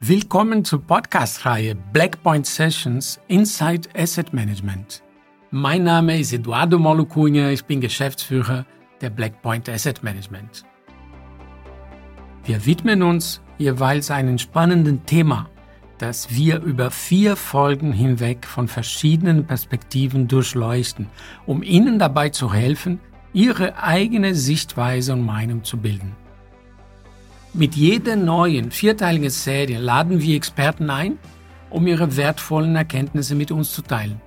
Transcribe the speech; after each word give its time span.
Willkommen 0.00 0.62
zur 0.62 0.82
Podcast-Reihe 0.82 1.74
Blackpoint 1.74 2.44
Sessions 2.44 3.18
Inside 3.28 3.88
Asset 3.96 4.34
Management. 4.34 5.02
Mein 5.50 5.84
Name 5.84 6.20
ist 6.20 6.34
Eduardo 6.34 6.78
Molucunha, 6.78 7.48
ich 7.48 7.64
bin 7.64 7.80
Geschäftsführer 7.80 8.66
der 9.00 9.08
Blackpoint 9.08 9.70
Asset 9.70 10.02
Management. 10.02 10.66
Wir 12.44 12.66
widmen 12.66 13.02
uns 13.02 13.40
jeweils 13.56 14.10
einem 14.10 14.36
spannenden 14.36 15.06
Thema, 15.06 15.48
das 15.96 16.28
wir 16.28 16.60
über 16.60 16.90
vier 16.90 17.34
Folgen 17.34 17.94
hinweg 17.94 18.44
von 18.44 18.68
verschiedenen 18.68 19.46
Perspektiven 19.46 20.28
durchleuchten, 20.28 21.06
um 21.46 21.62
Ihnen 21.62 21.98
dabei 21.98 22.28
zu 22.28 22.52
helfen, 22.52 23.00
Ihre 23.32 23.82
eigene 23.82 24.34
Sichtweise 24.34 25.14
und 25.14 25.24
Meinung 25.24 25.64
zu 25.64 25.78
bilden. 25.78 26.14
Mit 27.58 27.74
jeder 27.74 28.16
neuen 28.16 28.70
vierteiligen 28.70 29.30
Serie 29.30 29.78
laden 29.78 30.20
wir 30.20 30.36
Experten 30.36 30.90
ein, 30.90 31.16
um 31.70 31.86
ihre 31.86 32.14
wertvollen 32.14 32.76
Erkenntnisse 32.76 33.34
mit 33.34 33.50
uns 33.50 33.72
zu 33.72 33.80
teilen. 33.80 34.20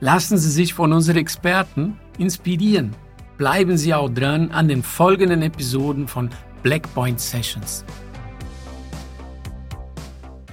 Lassen 0.00 0.38
Sie 0.38 0.50
sich 0.50 0.72
von 0.72 0.94
unseren 0.94 1.18
Experten 1.18 1.98
inspirieren. 2.16 2.96
Bleiben 3.36 3.76
Sie 3.76 3.92
auch 3.92 4.08
dran 4.08 4.50
an 4.50 4.66
den 4.66 4.82
folgenden 4.82 5.42
Episoden 5.42 6.08
von 6.08 6.30
Blackpoint 6.62 7.20
Sessions. 7.20 7.84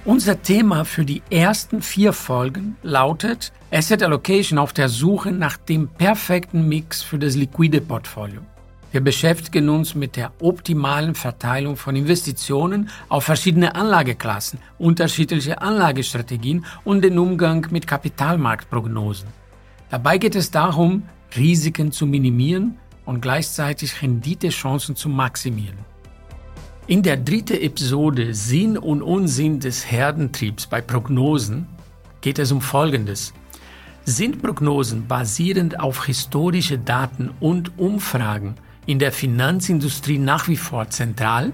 Unser 0.04 0.42
Thema 0.42 0.84
für 0.84 1.06
die 1.06 1.22
ersten 1.30 1.80
vier 1.80 2.12
Folgen 2.12 2.76
lautet 2.82 3.54
Asset 3.70 4.02
Allocation 4.02 4.58
auf 4.58 4.74
der 4.74 4.90
Suche 4.90 5.32
nach 5.32 5.56
dem 5.56 5.88
perfekten 5.88 6.68
Mix 6.68 7.00
für 7.00 7.18
das 7.18 7.36
liquide 7.36 7.80
Portfolio. 7.80 8.42
Wir 8.96 9.02
beschäftigen 9.02 9.68
uns 9.68 9.94
mit 9.94 10.16
der 10.16 10.32
optimalen 10.40 11.14
Verteilung 11.14 11.76
von 11.76 11.94
Investitionen 11.96 12.88
auf 13.10 13.24
verschiedene 13.24 13.74
Anlageklassen, 13.74 14.58
unterschiedliche 14.78 15.60
Anlagestrategien 15.60 16.64
und 16.82 17.02
den 17.02 17.18
Umgang 17.18 17.66
mit 17.70 17.86
Kapitalmarktprognosen. 17.86 19.28
Dabei 19.90 20.16
geht 20.16 20.34
es 20.34 20.50
darum, 20.50 21.02
Risiken 21.36 21.92
zu 21.92 22.06
minimieren 22.06 22.78
und 23.04 23.20
gleichzeitig 23.20 24.00
Renditechancen 24.00 24.96
zu 24.96 25.10
maximieren. 25.10 25.76
In 26.86 27.02
der 27.02 27.18
dritten 27.18 27.60
Episode 27.60 28.32
Sinn 28.32 28.78
und 28.78 29.02
Unsinn 29.02 29.60
des 29.60 29.90
Herdentriebs 29.90 30.68
bei 30.68 30.80
Prognosen 30.80 31.66
geht 32.22 32.38
es 32.38 32.50
um 32.50 32.62
Folgendes. 32.62 33.34
Sind 34.06 34.40
Prognosen 34.40 35.06
basierend 35.06 35.80
auf 35.80 36.06
historische 36.06 36.78
Daten 36.78 37.28
und 37.40 37.78
Umfragen 37.78 38.54
in 38.86 38.98
der 38.98 39.12
Finanzindustrie 39.12 40.18
nach 40.18 40.48
wie 40.48 40.56
vor 40.56 40.88
zentral? 40.88 41.52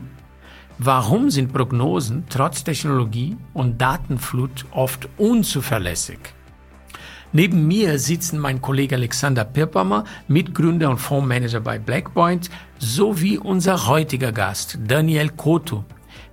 Warum 0.79 1.31
sind 1.31 1.53
Prognosen 1.53 2.25
trotz 2.29 2.65
Technologie 2.65 3.37
und 3.55 3.81
Datenflut 3.81 4.67
oft 4.71 5.09
unzuverlässig? 5.17 6.19
Neben 7.35 7.67
mir 7.67 7.99
sitzen 7.99 8.39
mein 8.39 8.61
Kollege 8.61 8.97
Alexander 8.97 9.45
Pirpammer, 9.45 10.05
Mitgründer 10.29 10.91
und 10.91 10.99
Fondsmanager 10.99 11.61
bei 11.61 11.79
Blackpoint, 11.79 12.51
sowie 12.79 13.39
unser 13.39 13.87
heutiger 13.87 14.33
Gast 14.33 14.79
Daniel 14.87 15.31
Koto, 15.31 15.85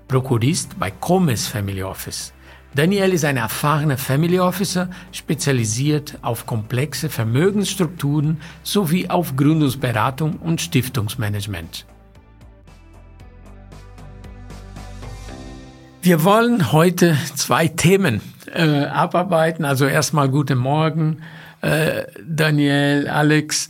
Prokurist 0.09 0.77
bei 0.77 0.91
Comes 0.91 1.47
Family 1.47 1.83
Office. 1.83 2.33
Daniel 2.75 3.13
ist 3.13 3.25
ein 3.25 3.37
erfahrener 3.37 3.97
Family 3.97 4.39
Officer, 4.39 4.89
spezialisiert 5.11 6.19
auf 6.21 6.45
komplexe 6.45 7.09
Vermögensstrukturen 7.09 8.39
sowie 8.63 9.09
auf 9.09 9.35
Gründungsberatung 9.35 10.35
und 10.37 10.61
Stiftungsmanagement. 10.61 11.85
Wir 16.01 16.23
wollen 16.23 16.71
heute 16.71 17.17
zwei 17.35 17.67
Themen 17.67 18.21
äh, 18.53 18.85
abarbeiten. 18.85 19.65
Also 19.65 19.85
erstmal 19.85 20.29
guten 20.29 20.57
Morgen, 20.59 21.21
äh, 21.61 22.03
Daniel, 22.25 23.07
Alex. 23.07 23.67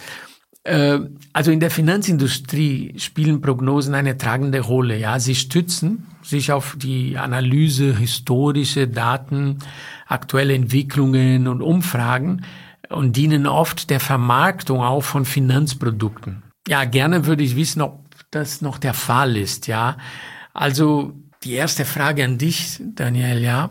Äh, 0.63 0.99
also 1.33 1.51
in 1.51 1.59
der 1.59 1.71
Finanzindustrie 1.71 2.95
spielen 2.97 3.41
Prognosen 3.41 3.95
eine 3.95 4.17
tragende 4.17 4.61
Rolle. 4.61 4.97
Ja, 4.97 5.19
sie 5.19 5.35
stützen 5.35 6.07
sich 6.21 6.51
auf 6.51 6.75
die 6.77 7.17
Analyse 7.17 7.97
historische 7.97 8.87
Daten, 8.87 9.59
aktuelle 10.07 10.53
Entwicklungen 10.53 11.47
und 11.47 11.61
Umfragen 11.61 12.45
und 12.89 13.15
dienen 13.15 13.47
oft 13.47 13.89
der 13.89 13.99
Vermarktung 13.99 14.81
auch 14.81 15.03
von 15.03 15.25
Finanzprodukten. 15.25 16.43
Ja, 16.67 16.85
gerne 16.85 17.25
würde 17.25 17.43
ich 17.43 17.55
wissen, 17.55 17.81
ob 17.81 18.05
das 18.31 18.61
noch 18.61 18.77
der 18.77 18.93
Fall 18.93 19.37
ist. 19.37 19.67
Ja, 19.67 19.97
also 20.53 21.13
die 21.43 21.53
erste 21.53 21.85
Frage 21.85 22.25
an 22.25 22.37
dich, 22.37 22.79
Daniel. 22.95 23.39
Ja, 23.39 23.69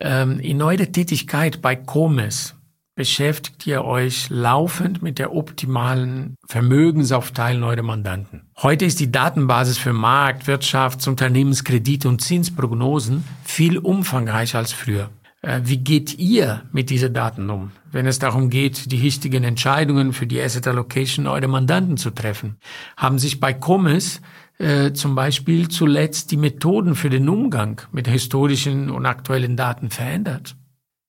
ähm, 0.00 0.38
in 0.40 0.62
eurer 0.62 0.90
Tätigkeit 0.90 1.60
bei 1.60 1.76
Comes 1.76 2.54
beschäftigt 2.94 3.66
ihr 3.66 3.84
euch 3.84 4.30
laufend 4.30 5.02
mit 5.02 5.18
der 5.18 5.34
optimalen 5.34 6.36
Vermögensaufteilung 6.46 7.68
eurer 7.68 7.82
Mandanten. 7.82 8.42
Heute 8.62 8.84
ist 8.84 9.00
die 9.00 9.10
Datenbasis 9.10 9.78
für 9.78 9.92
Markt, 9.92 10.46
Wirtschafts-, 10.46 11.08
Unternehmenskredit 11.08 12.06
und 12.06 12.20
Zinsprognosen 12.20 13.24
viel 13.44 13.78
umfangreicher 13.78 14.58
als 14.58 14.72
früher. 14.72 15.10
Äh, 15.42 15.60
wie 15.64 15.78
geht 15.78 16.18
ihr 16.18 16.62
mit 16.72 16.88
diesen 16.88 17.12
Daten 17.12 17.50
um, 17.50 17.72
wenn 17.90 18.06
es 18.06 18.18
darum 18.18 18.48
geht, 18.48 18.90
die 18.92 19.00
richtigen 19.00 19.44
Entscheidungen 19.44 20.12
für 20.12 20.26
die 20.26 20.40
Asset 20.40 20.66
Allocation 20.68 21.26
eurer 21.26 21.48
Mandanten 21.48 21.96
zu 21.96 22.10
treffen? 22.10 22.56
Haben 22.96 23.18
sich 23.18 23.40
bei 23.40 23.52
Comes 23.52 24.22
äh, 24.58 24.92
zum 24.92 25.16
Beispiel 25.16 25.68
zuletzt 25.68 26.30
die 26.30 26.36
Methoden 26.36 26.94
für 26.94 27.10
den 27.10 27.28
Umgang 27.28 27.82
mit 27.92 28.06
historischen 28.06 28.88
und 28.88 29.04
aktuellen 29.04 29.56
Daten 29.56 29.90
verändert? 29.90 30.56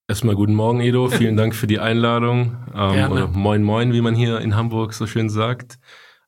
Erstmal 0.07 0.35
guten 0.35 0.53
Morgen, 0.53 0.81
Edo. 0.81 1.09
Vielen 1.09 1.35
Dank 1.35 1.55
für 1.55 1.65
die 1.65 1.79
Einladung. 1.79 2.57
Ähm, 2.75 3.11
oder 3.11 3.27
moin 3.27 3.63
moin, 3.63 3.91
wie 3.91 4.01
man 4.01 4.13
hier 4.13 4.39
in 4.39 4.55
Hamburg 4.55 4.93
so 4.93 5.07
schön 5.07 5.29
sagt. 5.29 5.79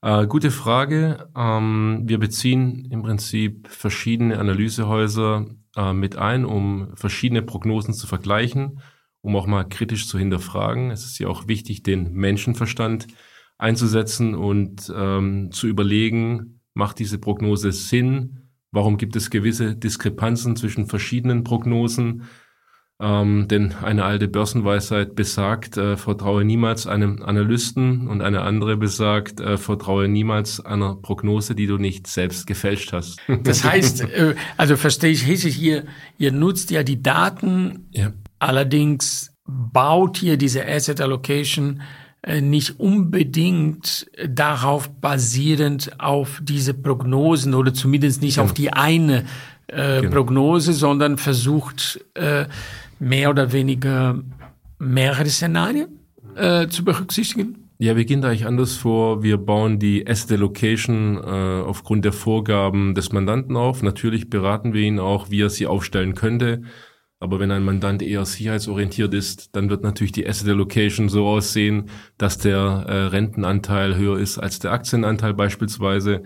Äh, 0.01 0.25
gute 0.25 0.49
Frage. 0.49 1.29
Ähm, 1.35 2.01
wir 2.05 2.17
beziehen 2.17 2.87
im 2.89 3.03
Prinzip 3.03 3.67
verschiedene 3.67 4.39
Analysehäuser 4.39 5.45
äh, 5.75 5.93
mit 5.93 6.15
ein, 6.15 6.43
um 6.43 6.95
verschiedene 6.95 7.43
Prognosen 7.43 7.93
zu 7.93 8.07
vergleichen, 8.07 8.81
um 9.21 9.35
auch 9.35 9.45
mal 9.45 9.63
kritisch 9.63 10.07
zu 10.07 10.17
hinterfragen. 10.17 10.89
Es 10.89 11.05
ist 11.05 11.19
ja 11.19 11.27
auch 11.27 11.47
wichtig, 11.47 11.83
den 11.83 12.13
Menschenverstand 12.13 13.05
einzusetzen 13.59 14.33
und 14.33 14.91
ähm, 14.95 15.51
zu 15.51 15.67
überlegen, 15.67 16.61
macht 16.73 16.97
diese 16.97 17.19
Prognose 17.19 17.71
Sinn? 17.71 18.49
Warum 18.71 18.97
gibt 18.97 19.15
es 19.15 19.29
gewisse 19.29 19.75
Diskrepanzen 19.75 20.55
zwischen 20.55 20.87
verschiedenen 20.87 21.43
Prognosen? 21.43 22.23
Ähm, 22.99 23.47
denn 23.47 23.75
eine 23.83 24.05
alte 24.05 24.27
Börsenweisheit 24.27 25.13
besagt, 25.13 25.77
äh, 25.77 25.97
vertraue 25.97 26.43
niemals 26.43 26.87
einem 26.87 27.21
Analysten 27.21 28.07
und 28.07 28.21
eine 28.21 28.41
andere 28.41 28.75
besagt, 28.75 29.39
äh, 29.39 29.57
vertraue 29.57 30.07
niemals 30.07 30.65
einer 30.65 30.95
Prognose, 30.95 31.53
die 31.53 31.67
du 31.67 31.77
nicht 31.77 32.07
selbst 32.07 32.47
gefälscht 32.47 32.93
hast. 32.93 33.19
Das 33.43 33.63
heißt, 33.63 34.01
äh, 34.01 34.33
also 34.57 34.77
verstehe 34.77 35.11
ich 35.11 35.27
richtig, 35.27 35.61
ihr, 35.61 35.83
ihr 36.17 36.31
nutzt 36.31 36.71
ja 36.71 36.81
die 36.81 37.03
Daten, 37.03 37.87
ja. 37.91 38.13
allerdings 38.39 39.31
baut 39.45 40.23
ihr 40.23 40.37
diese 40.37 40.67
Asset 40.67 40.99
Allocation 40.99 41.81
äh, 42.23 42.41
nicht 42.41 42.79
unbedingt 42.79 44.09
darauf 44.27 44.89
basierend 44.89 45.99
auf 45.99 46.41
diese 46.43 46.73
Prognosen 46.73 47.53
oder 47.53 47.75
zumindest 47.75 48.23
nicht 48.23 48.37
ja. 48.37 48.43
auf 48.43 48.53
die 48.53 48.73
eine 48.73 49.25
äh, 49.67 50.01
genau. 50.01 50.15
Prognose, 50.15 50.73
sondern 50.73 51.17
versucht 51.17 52.03
äh, 52.15 52.45
mehr 52.99 53.29
oder 53.29 53.51
weniger 53.51 54.21
mehrere 54.79 55.25
Szenarien 55.27 55.99
äh, 56.35 56.67
zu 56.67 56.83
berücksichtigen? 56.83 57.69
Ja, 57.79 57.95
wir 57.95 58.05
gehen 58.05 58.21
da 58.21 58.29
eigentlich 58.29 58.47
anders 58.47 58.75
vor. 58.75 59.21
Wir 59.21 59.37
bauen 59.37 59.77
die 59.77 60.07
Asset 60.07 60.39
Location 60.39 61.17
äh, 61.17 61.61
aufgrund 61.63 62.05
der 62.05 62.13
Vorgaben 62.13 62.95
des 62.95 63.11
Mandanten 63.11 63.55
auf. 63.55 63.83
Natürlich 63.83 64.31
beraten 64.31 64.73
wir 64.73 64.81
ihn 64.81 64.99
auch, 64.99 65.29
wie 65.29 65.41
er 65.41 65.51
sie 65.51 65.67
aufstellen 65.67 66.15
könnte. 66.15 66.63
Aber 67.19 67.39
wenn 67.39 67.51
ein 67.51 67.63
Mandant 67.63 68.01
eher 68.01 68.25
sicherheitsorientiert 68.25 69.13
ist, 69.13 69.55
dann 69.55 69.69
wird 69.69 69.83
natürlich 69.83 70.11
die 70.11 70.27
Asset 70.27 70.49
Allocation 70.49 71.09
so 71.09 71.27
aussehen, 71.27 71.89
dass 72.17 72.39
der 72.39 72.59
äh, 72.59 73.05
Rentenanteil 73.07 73.95
höher 73.95 74.17
ist 74.17 74.39
als 74.39 74.59
der 74.59 74.71
Aktienanteil 74.71 75.35
beispielsweise. 75.35 76.23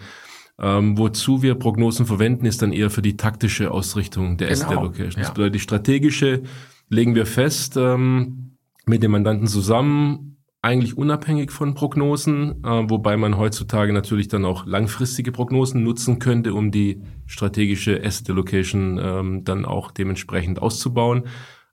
Ähm, 0.61 0.97
wozu 0.97 1.41
wir 1.41 1.55
Prognosen 1.55 2.05
verwenden, 2.05 2.45
ist 2.45 2.61
dann 2.61 2.71
eher 2.71 2.91
für 2.91 3.01
die 3.01 3.17
taktische 3.17 3.71
Ausrichtung 3.71 4.37
der 4.37 4.49
genau. 4.49 4.65
Asset 4.65 4.77
Allocation. 4.77 5.21
Ja. 5.21 5.27
Das 5.27 5.33
bedeutet, 5.33 5.55
die 5.55 5.59
strategische 5.59 6.43
legen 6.89 7.15
wir 7.15 7.25
fest 7.25 7.77
ähm, 7.77 8.57
mit 8.85 9.01
dem 9.01 9.11
Mandanten 9.11 9.47
zusammen, 9.47 10.37
eigentlich 10.61 10.95
unabhängig 10.95 11.51
von 11.51 11.73
Prognosen, 11.73 12.63
äh, 12.63 12.89
wobei 12.89 13.17
man 13.17 13.37
heutzutage 13.37 13.91
natürlich 13.91 14.27
dann 14.27 14.45
auch 14.45 14.67
langfristige 14.67 15.31
Prognosen 15.31 15.83
nutzen 15.83 16.19
könnte, 16.19 16.53
um 16.53 16.69
die 16.69 17.01
strategische 17.25 17.99
Asset 18.03 18.29
Allocation 18.29 18.99
ähm, 19.01 19.43
dann 19.43 19.65
auch 19.65 19.89
dementsprechend 19.89 20.61
auszubauen. 20.61 21.23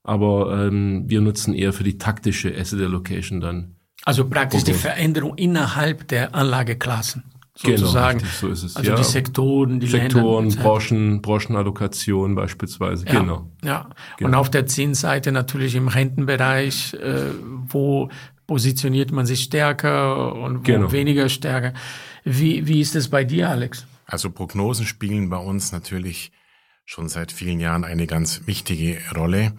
Aber 0.03 0.65
ähm, 0.65 1.03
wir 1.05 1.21
nutzen 1.21 1.53
eher 1.53 1.73
für 1.73 1.83
die 1.83 1.99
taktische 1.99 2.57
Asset 2.57 2.81
Allocation 2.81 3.39
dann. 3.41 3.75
Also 4.05 4.27
praktisch 4.27 4.61
Prognosen. 4.61 4.73
die 4.73 4.79
Veränderung 4.79 5.35
innerhalb 5.35 6.07
der 6.07 6.33
Anlageklassen 6.33 7.23
sozusagen. 7.61 8.19
Genau, 8.19 8.29
richtig, 8.29 8.39
so 8.39 8.47
ist 8.47 8.63
es. 8.63 8.75
Also 8.75 8.91
ja. 8.91 8.97
die 8.97 9.03
Sektoren, 9.03 9.79
die 9.79 9.87
Sektoren, 9.87 10.49
Länder, 10.49 10.63
Branchen, 10.63 11.21
Branchenallokation 11.21 12.35
beispielsweise. 12.35 13.05
Ja, 13.05 13.19
Genau. 13.19 13.51
Ja. 13.63 13.89
Genau. 14.17 14.29
Und 14.29 14.35
auf 14.35 14.49
der 14.49 14.65
Zinsseite 14.65 15.31
natürlich 15.31 15.75
im 15.75 15.87
Rentenbereich, 15.87 16.93
äh, 16.93 17.31
wo 17.67 18.09
positioniert 18.47 19.11
man 19.11 19.25
sich 19.25 19.43
stärker 19.43 20.33
und 20.35 20.59
wo 20.59 20.61
Genau. 20.63 20.91
weniger 20.91 21.29
stärker. 21.29 21.73
Wie, 22.23 22.67
wie 22.67 22.81
ist 22.81 22.95
es 22.95 23.09
bei 23.09 23.23
dir, 23.23 23.49
Alex? 23.49 23.85
Also 24.05 24.31
Prognosen 24.31 24.85
spielen 24.85 25.29
bei 25.29 25.37
uns 25.37 25.71
natürlich 25.71 26.31
schon 26.85 27.09
seit 27.09 27.31
vielen 27.31 27.59
Jahren 27.59 27.83
eine 27.83 28.07
ganz 28.07 28.47
wichtige 28.47 28.97
Rolle. 29.15 29.53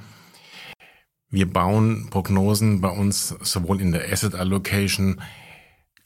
Wir 1.30 1.48
bauen 1.48 2.08
Prognosen 2.10 2.80
bei 2.80 2.88
uns 2.88 3.28
sowohl 3.40 3.80
in 3.80 3.92
der 3.92 4.12
Asset 4.12 4.34
Allocation 4.34 5.20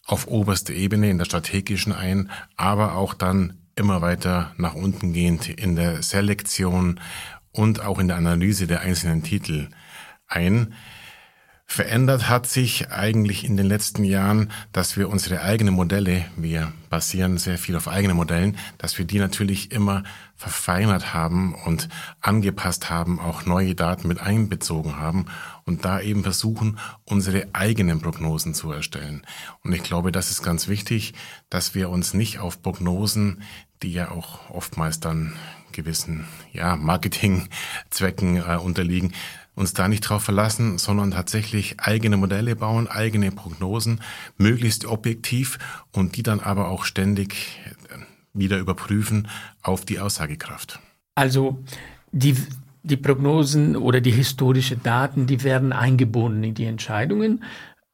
auf 0.06 0.26
oberster 0.26 0.72
Ebene, 0.72 1.10
in 1.10 1.18
der 1.18 1.24
strategischen 1.24 1.92
ein, 1.92 2.30
aber 2.56 2.94
auch 2.94 3.14
dann 3.14 3.58
immer 3.76 4.02
weiter 4.02 4.52
nach 4.56 4.74
unten 4.74 5.12
gehend 5.12 5.48
in 5.48 5.76
der 5.76 6.02
Selektion 6.02 7.00
und 7.52 7.80
auch 7.80 7.98
in 7.98 8.08
der 8.08 8.16
Analyse 8.16 8.66
der 8.66 8.80
einzelnen 8.80 9.22
Titel 9.22 9.68
ein. 10.26 10.74
Verändert 11.66 12.28
hat 12.28 12.46
sich 12.46 12.90
eigentlich 12.90 13.44
in 13.44 13.56
den 13.56 13.66
letzten 13.66 14.04
Jahren, 14.04 14.52
dass 14.72 14.96
wir 14.96 15.08
unsere 15.08 15.40
eigenen 15.40 15.74
Modelle, 15.74 16.26
wir 16.36 16.72
basieren 16.90 17.38
sehr 17.38 17.56
viel 17.56 17.74
auf 17.74 17.88
eigenen 17.88 18.16
Modellen, 18.16 18.58
dass 18.76 18.98
wir 18.98 19.06
die 19.06 19.18
natürlich 19.18 19.72
immer 19.72 20.04
verfeinert 20.36 21.14
haben 21.14 21.54
und 21.54 21.88
angepasst 22.20 22.90
haben, 22.90 23.18
auch 23.18 23.46
neue 23.46 23.74
Daten 23.74 24.08
mit 24.08 24.20
einbezogen 24.20 24.98
haben 24.98 25.26
und 25.64 25.84
da 25.84 26.00
eben 26.00 26.22
versuchen, 26.22 26.78
unsere 27.04 27.48
eigenen 27.52 28.00
Prognosen 28.00 28.54
zu 28.54 28.70
erstellen. 28.70 29.22
Und 29.62 29.72
ich 29.72 29.82
glaube, 29.82 30.12
das 30.12 30.30
ist 30.30 30.42
ganz 30.42 30.68
wichtig, 30.68 31.14
dass 31.50 31.74
wir 31.74 31.90
uns 31.90 32.14
nicht 32.14 32.38
auf 32.38 32.62
Prognosen, 32.62 33.42
die 33.82 33.92
ja 33.92 34.10
auch 34.10 34.50
oftmals 34.50 35.00
dann 35.00 35.34
gewissen 35.72 36.26
ja, 36.52 36.76
Marketingzwecken 36.76 38.36
äh, 38.36 38.56
unterliegen, 38.56 39.12
uns 39.54 39.72
da 39.72 39.88
nicht 39.88 40.00
drauf 40.00 40.24
verlassen, 40.24 40.78
sondern 40.78 41.12
tatsächlich 41.12 41.80
eigene 41.80 42.16
Modelle 42.16 42.56
bauen, 42.56 42.88
eigene 42.88 43.30
Prognosen, 43.30 44.00
möglichst 44.36 44.84
objektiv 44.84 45.58
und 45.92 46.16
die 46.16 46.22
dann 46.22 46.40
aber 46.40 46.68
auch 46.68 46.84
ständig 46.84 47.60
äh, 47.90 47.98
wieder 48.32 48.58
überprüfen 48.58 49.28
auf 49.62 49.84
die 49.84 50.00
Aussagekraft. 50.00 50.80
Also 51.14 51.62
die, 52.10 52.36
die 52.84 52.96
Prognosen 52.98 53.76
oder 53.76 54.00
die 54.00 54.10
historischen 54.10 54.82
Daten, 54.82 55.26
die 55.26 55.42
werden 55.42 55.72
eingebunden 55.72 56.44
in 56.44 56.54
die 56.54 56.66
Entscheidungen. 56.66 57.42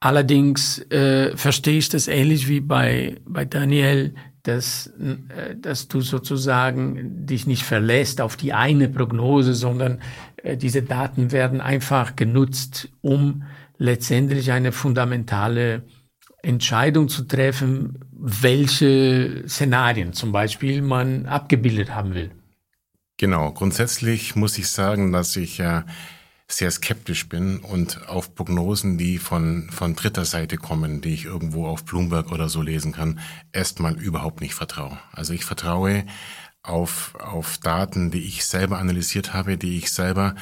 Allerdings 0.01 0.79
äh, 0.91 1.37
verstehe 1.37 1.79
ich 1.79 1.89
das 1.89 2.09
ähnlich 2.09 2.49
wie 2.49 2.61
bei, 2.61 3.17
bei 3.25 3.45
Daniel, 3.45 4.15
dass, 4.43 4.89
äh, 4.89 5.55
dass 5.57 5.89
du 5.89 6.01
sozusagen 6.01 7.27
dich 7.27 7.47
nicht 7.47 7.63
verlässt 7.63 8.21
auf 8.21 8.37
die 8.37 8.53
eine 8.53 8.89
Prognose, 8.89 9.55
sondern 9.55 10.01
äh, 10.43 10.57
diese 10.57 10.83
Daten 10.83 11.31
werden 11.31 11.61
einfach 11.61 12.17
genutzt, 12.17 12.89
um 13.01 13.45
letztendlich 13.79 14.51
eine 14.51 14.73
fundamentale 14.73 15.83
Entscheidung 16.43 17.09
zu 17.09 17.25
treffen, 17.25 18.01
welche 18.13 19.45
Szenarien 19.47 20.15
zum 20.15 20.33
Beispiel 20.33 20.83
man 20.83 21.27
abgebildet 21.27 21.95
haben 21.95 22.15
will. 22.15 22.31
Genau, 23.21 23.53
grundsätzlich 23.53 24.35
muss 24.35 24.57
ich 24.57 24.71
sagen, 24.71 25.13
dass 25.13 25.37
ich 25.37 25.59
ja 25.59 25.85
sehr 26.49 26.71
skeptisch 26.71 27.29
bin 27.29 27.59
und 27.59 28.09
auf 28.09 28.35
Prognosen, 28.35 28.97
die 28.97 29.19
von, 29.19 29.69
von 29.71 29.95
dritter 29.95 30.25
Seite 30.25 30.57
kommen, 30.57 31.03
die 31.03 31.13
ich 31.13 31.27
irgendwo 31.27 31.67
auf 31.67 31.85
Bloomberg 31.85 32.33
oder 32.33 32.49
so 32.49 32.63
lesen 32.63 32.93
kann, 32.93 33.21
erstmal 33.53 34.01
überhaupt 34.01 34.41
nicht 34.41 34.55
vertraue. 34.55 34.99
Also 35.13 35.35
ich 35.35 35.45
vertraue 35.45 36.07
auf, 36.63 37.15
auf 37.21 37.59
Daten, 37.59 38.11
die 38.11 38.27
ich 38.27 38.47
selber 38.47 38.79
analysiert 38.79 39.35
habe, 39.35 39.59
die 39.59 39.77
ich 39.77 39.93
selber 39.93 40.35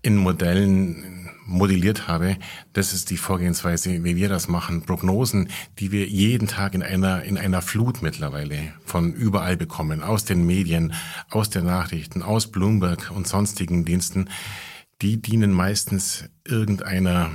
in 0.00 0.16
Modellen 0.16 1.25
modelliert 1.46 2.08
habe. 2.08 2.36
Das 2.72 2.92
ist 2.92 3.10
die 3.10 3.16
Vorgehensweise, 3.16 4.04
wie 4.04 4.16
wir 4.16 4.28
das 4.28 4.48
machen. 4.48 4.82
Prognosen, 4.82 5.48
die 5.78 5.92
wir 5.92 6.06
jeden 6.06 6.48
Tag 6.48 6.74
in 6.74 6.82
einer, 6.82 7.22
in 7.22 7.38
einer 7.38 7.62
Flut 7.62 8.02
mittlerweile 8.02 8.72
von 8.84 9.12
überall 9.12 9.56
bekommen, 9.56 10.02
aus 10.02 10.24
den 10.24 10.44
Medien, 10.44 10.92
aus 11.30 11.48
den 11.48 11.64
Nachrichten, 11.64 12.22
aus 12.22 12.50
Bloomberg 12.50 13.10
und 13.14 13.26
sonstigen 13.26 13.84
Diensten, 13.84 14.28
die 15.02 15.20
dienen 15.20 15.52
meistens 15.52 16.24
irgendeiner, 16.44 17.30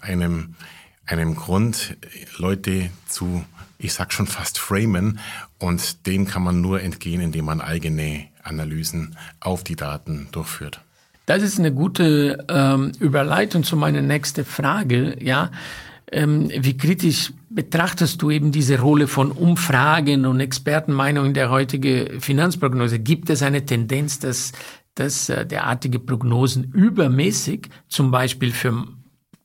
einem, 0.00 0.54
einem 1.06 1.34
Grund, 1.36 1.96
Leute 2.36 2.90
zu, 3.06 3.44
ich 3.78 3.92
sag 3.92 4.12
schon 4.12 4.26
fast 4.26 4.58
framen 4.58 5.20
und 5.58 6.06
dem 6.06 6.26
kann 6.26 6.42
man 6.42 6.60
nur 6.60 6.82
entgehen, 6.82 7.20
indem 7.20 7.44
man 7.44 7.60
eigene 7.60 8.28
Analysen 8.42 9.16
auf 9.40 9.62
die 9.62 9.76
Daten 9.76 10.28
durchführt. 10.32 10.80
Das 11.32 11.42
ist 11.42 11.58
eine 11.58 11.72
gute 11.72 12.44
ähm, 12.50 12.92
Überleitung 13.00 13.64
zu 13.64 13.74
meiner 13.74 14.02
nächsten 14.02 14.44
Frage. 14.44 15.16
Ja, 15.18 15.50
ähm, 16.10 16.50
wie 16.54 16.76
kritisch 16.76 17.32
betrachtest 17.48 18.20
du 18.20 18.30
eben 18.30 18.52
diese 18.52 18.78
Rolle 18.78 19.06
von 19.06 19.32
Umfragen 19.32 20.26
und 20.26 20.40
Expertenmeinungen 20.40 21.30
in 21.30 21.34
der 21.34 21.48
heutigen 21.48 22.20
Finanzprognose? 22.20 22.98
Gibt 22.98 23.30
es 23.30 23.42
eine 23.42 23.64
Tendenz, 23.64 24.18
dass, 24.18 24.52
dass 24.94 25.30
äh, 25.30 25.46
derartige 25.46 26.00
Prognosen 26.00 26.64
übermäßig, 26.64 27.70
zum 27.88 28.10
Beispiel 28.10 28.52
für 28.52 28.84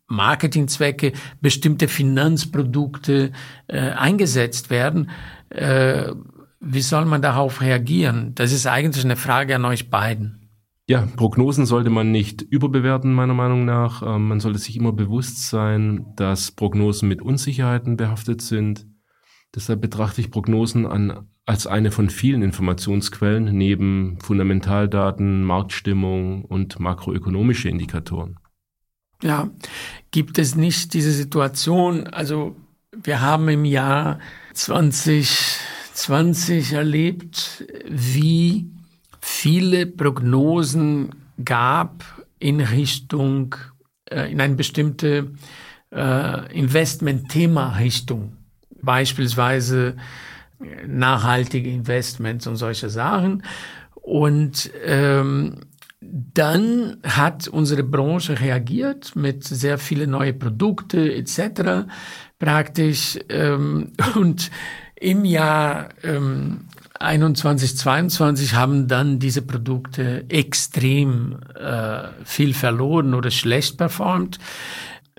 Marketingzwecke, 0.07 1.13
bestimmte 1.39 1.87
Finanzprodukte 1.87 3.31
äh, 3.67 3.79
eingesetzt 3.79 4.69
werden? 4.69 5.09
Äh, 5.51 6.11
wie 6.59 6.81
soll 6.81 7.05
man 7.05 7.21
darauf 7.21 7.61
reagieren? 7.61 8.35
Das 8.35 8.51
ist 8.51 8.67
eigentlich 8.67 9.05
eine 9.05 9.15
Frage 9.15 9.55
an 9.55 9.63
euch 9.63 9.89
beiden. 9.89 10.46
Ja, 10.89 11.05
Prognosen 11.17 11.65
sollte 11.65 11.89
man 11.89 12.11
nicht 12.11 12.41
überbewerten, 12.41 13.13
meiner 13.13 13.33
Meinung 13.33 13.65
nach. 13.65 14.01
Ähm, 14.03 14.29
man 14.29 14.39
sollte 14.39 14.59
sich 14.59 14.77
immer 14.77 14.93
bewusst 14.93 15.49
sein, 15.49 16.05
dass 16.15 16.51
Prognosen 16.51 17.09
mit 17.09 17.21
Unsicherheiten 17.21 17.97
behaftet 17.97 18.41
sind. 18.41 18.87
Deshalb 19.53 19.81
betrachte 19.81 20.21
ich 20.21 20.31
Prognosen 20.31 20.85
an, 20.85 21.27
als 21.45 21.67
eine 21.67 21.91
von 21.91 22.09
vielen 22.09 22.41
Informationsquellen 22.41 23.57
neben 23.57 24.17
Fundamentaldaten, 24.21 25.43
Marktstimmung 25.43 26.45
und 26.45 26.79
makroökonomische 26.79 27.67
Indikatoren. 27.67 28.39
Ja, 29.21 29.49
gibt 30.11 30.39
es 30.39 30.55
nicht 30.55 30.93
diese 30.93 31.11
Situation, 31.11 32.07
also 32.07 32.55
wir 32.93 33.19
haben 33.19 33.49
im 33.49 33.65
Jahr 33.65 34.19
2020 34.53 36.71
erlebt, 36.71 37.65
wie 37.89 38.76
viele 39.27 39.85
Prognosen 39.85 41.09
gab 41.43 42.05
in 42.39 42.61
Richtung, 42.61 43.55
äh, 44.09 44.31
in 44.31 44.39
eine 44.39 44.55
bestimmte 44.55 45.33
äh, 45.91 46.57
Investment-Thema-Richtung. 46.57 48.37
Beispielsweise 48.81 49.97
nachhaltige 50.87 51.69
Investments 51.69 52.47
und 52.47 52.55
solche 52.55 52.89
Sachen. 52.89 53.43
Und 53.95 54.71
ähm, 54.85 55.59
dann 55.99 56.97
hat 57.03 57.49
unsere 57.49 57.83
Branche 57.83 58.39
reagiert 58.39 59.15
mit 59.15 59.43
sehr 59.43 59.77
vielen 59.77 60.11
neue 60.11 60.33
Produkte 60.33 61.13
etc. 61.13 61.89
praktisch. 62.39 63.19
Ähm, 63.27 63.91
und 64.15 64.51
im 64.95 65.25
Jahr 65.25 65.89
ähm, 66.03 66.66
21, 66.99 67.77
22 67.77 68.53
haben 68.55 68.87
dann 68.87 69.19
diese 69.19 69.41
Produkte 69.41 70.25
extrem 70.29 71.37
äh, 71.55 72.09
viel 72.23 72.53
verloren 72.53 73.13
oder 73.13 73.31
schlecht 73.31 73.77
performt. 73.77 74.39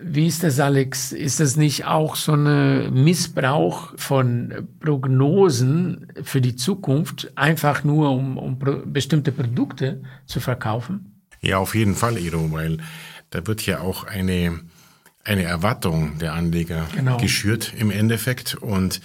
Wie 0.00 0.26
ist 0.26 0.44
das, 0.44 0.60
Alex? 0.60 1.10
Ist 1.12 1.40
das 1.40 1.56
nicht 1.56 1.84
auch 1.86 2.14
so 2.14 2.32
ein 2.34 2.92
Missbrauch 3.02 3.92
von 3.96 4.68
Prognosen 4.80 6.06
für 6.22 6.40
die 6.40 6.54
Zukunft, 6.54 7.32
einfach 7.36 7.82
nur 7.82 8.10
um, 8.10 8.38
um 8.38 8.58
pro 8.58 8.82
bestimmte 8.84 9.32
Produkte 9.32 10.02
zu 10.26 10.38
verkaufen? 10.38 11.20
Ja, 11.40 11.58
auf 11.58 11.74
jeden 11.74 11.94
Fall, 11.96 12.16
Edo, 12.16 12.52
weil 12.52 12.78
da 13.30 13.46
wird 13.46 13.66
ja 13.66 13.80
auch 13.80 14.04
eine, 14.04 14.60
eine 15.24 15.42
Erwartung 15.42 16.18
der 16.18 16.32
Anleger 16.34 16.86
Genau. 16.94 17.16
geschürt 17.16 17.72
im 17.76 17.90
Endeffekt 17.90 18.54
und 18.54 19.00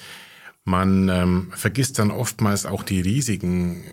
man 0.63 1.10
ähm, 1.10 1.51
vergisst 1.55 2.00
dann 2.00 2.12
oftmals 2.12 2.65
auch 2.65 2.84
die 2.84 3.01
Risiken 3.01 3.84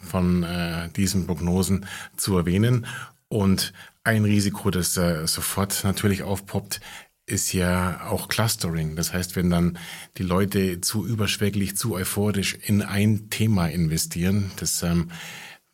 von 0.00 0.42
äh, 0.42 0.88
diesen 0.90 1.26
Prognosen 1.26 1.86
zu 2.16 2.36
erwähnen. 2.36 2.86
Und 3.28 3.72
ein 4.04 4.24
Risiko, 4.24 4.70
das 4.70 4.96
äh, 4.96 5.26
sofort 5.26 5.84
natürlich 5.84 6.22
aufpoppt, 6.22 6.80
ist 7.26 7.52
ja 7.52 8.06
auch 8.06 8.28
Clustering. 8.28 8.96
Das 8.96 9.12
heißt, 9.12 9.36
wenn 9.36 9.50
dann 9.50 9.78
die 10.16 10.22
Leute 10.22 10.80
zu 10.80 11.06
überschwänglich, 11.06 11.76
zu 11.76 11.94
euphorisch 11.94 12.54
in 12.54 12.82
ein 12.82 13.28
Thema 13.28 13.66
investieren, 13.66 14.50
das 14.56 14.82
ähm, 14.82 15.10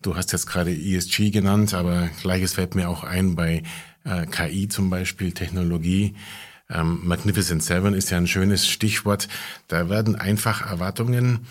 du 0.02 0.16
hast 0.16 0.32
jetzt 0.32 0.46
gerade 0.46 0.73
ESG 0.73 1.30
genannt, 1.30 1.73
aber 1.75 2.08
gleiches 2.23 2.54
fällt 2.54 2.75
mir 2.75 2.88
auch 2.88 3.04
ein 3.04 3.37
bei 3.37 3.62
äh, 4.04 4.26
KI 4.26 4.68
zum 4.68 4.90
Beispiel, 4.90 5.32
Technologie. 5.32 6.14
Ähm, 6.75 7.00
Magnificent 7.04 7.62
Seven 7.62 7.95
ist 7.95 8.11
ja 8.11 8.19
ein 8.19 8.26
schönes 8.26 8.66
Stichwort. 8.66 9.28
Da 9.69 9.88
werden 9.88 10.16
einfach 10.16 10.69
Erwartungen 10.69 11.47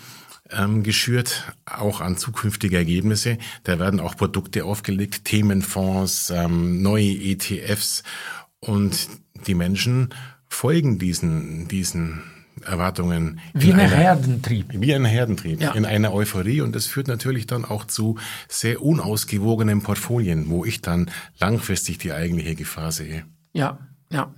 ähm, 0.50 0.82
geschürt, 0.82 1.52
auch 1.64 2.00
an 2.00 2.16
zukünftige 2.16 2.76
Ergebnisse. 2.76 3.38
Da 3.64 3.78
werden 3.78 4.00
auch 4.00 4.16
Produkte 4.16 4.64
aufgelegt, 4.64 5.24
Themenfonds, 5.24 6.30
ähm, 6.30 6.82
neue 6.82 7.12
ETFs 7.12 8.02
und 8.60 9.08
die 9.46 9.54
Menschen 9.54 10.10
folgen 10.48 10.98
diesen, 10.98 11.68
diesen 11.68 12.22
Erwartungen. 12.62 13.40
Wie 13.52 13.72
ein 13.72 13.80
Herdentrieb. 13.80 14.66
Wie 14.70 14.94
ein 14.94 15.04
Herdentrieb. 15.04 15.60
Ja. 15.60 15.72
In 15.72 15.84
einer 15.84 16.12
Euphorie. 16.12 16.60
Und 16.60 16.74
das 16.74 16.86
führt 16.86 17.08
natürlich 17.08 17.46
dann 17.46 17.64
auch 17.64 17.84
zu 17.84 18.18
sehr 18.48 18.80
unausgewogenen 18.82 19.82
Portfolien, 19.82 20.48
wo 20.48 20.64
ich 20.64 20.80
dann 20.80 21.10
langfristig 21.38 21.98
die 21.98 22.12
eigentliche 22.12 22.54
Gefahr 22.54 22.92
sehe. 22.92 23.24
Ja, 23.52 23.78
ja. 24.10 24.32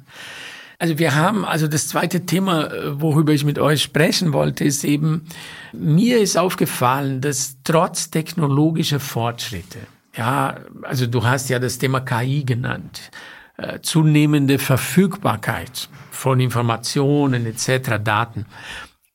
Also 0.78 0.99
wir 0.99 1.14
haben, 1.14 1.45
also 1.45 1.68
das 1.68 1.88
zweite 1.88 2.26
Thema, 2.26 2.66
äh, 2.66 3.00
worüber 3.00 3.33
ich 3.33 3.45
mit 3.45 3.59
euch 3.59 3.83
sprechen 3.83 4.33
wollte, 4.33 4.64
ist 4.64 4.85
eben, 4.85 5.25
mir 5.73 6.18
ist 6.21 6.37
aufgefallen, 6.37 7.21
dass 7.21 7.56
trotz 7.64 8.11
technologischer 8.11 9.00
Fortschritte, 9.00 9.78
ja, 10.14 10.56
also 10.83 11.06
du 11.06 11.25
hast 11.25 11.49
ja 11.49 11.59
das 11.59 11.78
Thema 11.78 12.00
KI 12.00 12.45
genannt, 12.45 13.11
äh, 13.56 13.80
zunehmende 13.80 14.59
Verfügbarkeit 14.59 15.88
von 16.11 16.40
Informationen 16.40 17.47
etc., 17.47 17.99
Daten, 18.02 18.47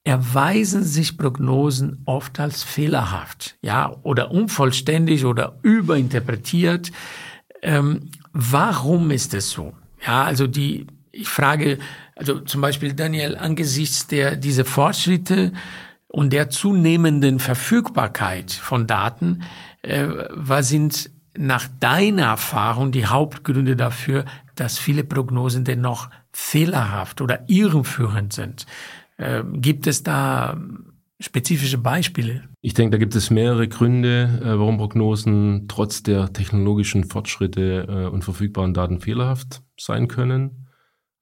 erweisen 0.03 0.83
sich 0.83 1.15
Prognosen 1.15 2.01
oft 2.05 2.39
als 2.39 2.63
fehlerhaft, 2.63 3.57
ja, 3.61 3.95
oder 4.01 4.31
unvollständig 4.31 5.25
oder 5.25 5.59
überinterpretiert. 5.61 6.91
Ähm, 7.61 8.09
warum 8.33 9.11
ist 9.11 9.35
es 9.35 9.51
so? 9.51 9.73
Ja, 10.03 10.23
also 10.23 10.47
die, 10.47 10.87
ich 11.11 11.27
frage, 11.27 11.77
also 12.15 12.39
zum 12.39 12.61
Beispiel 12.61 12.93
Daniel, 12.93 13.35
angesichts 13.35 14.07
der, 14.07 14.35
diese 14.35 14.65
Fortschritte 14.65 15.51
und 16.07 16.33
der 16.33 16.49
zunehmenden 16.49 17.39
Verfügbarkeit 17.39 18.51
von 18.51 18.87
Daten, 18.87 19.43
äh, 19.81 20.07
was 20.29 20.69
sind 20.69 21.09
nach 21.37 21.67
deiner 21.79 22.23
Erfahrung 22.23 22.91
die 22.91 23.05
Hauptgründe 23.05 23.75
dafür, 23.75 24.25
dass 24.55 24.77
viele 24.77 25.03
Prognosen 25.03 25.63
dennoch 25.63 26.09
fehlerhaft 26.33 27.21
oder 27.21 27.45
irreführend 27.47 28.33
sind? 28.33 28.65
Äh, 29.17 29.43
gibt 29.53 29.87
es 29.87 30.03
da 30.03 30.57
spezifische 31.19 31.77
Beispiele? 31.77 32.43
Ich 32.61 32.73
denke, 32.73 32.91
da 32.91 32.97
gibt 32.97 33.15
es 33.15 33.29
mehrere 33.29 33.67
Gründe, 33.67 34.39
äh, 34.41 34.59
warum 34.59 34.77
Prognosen 34.77 35.67
trotz 35.67 36.03
der 36.03 36.33
technologischen 36.33 37.05
Fortschritte 37.05 37.87
äh, 37.87 38.07
und 38.07 38.23
verfügbaren 38.23 38.73
Daten 38.73 38.99
fehlerhaft 38.99 39.61
sein 39.79 40.07
können. 40.07 40.60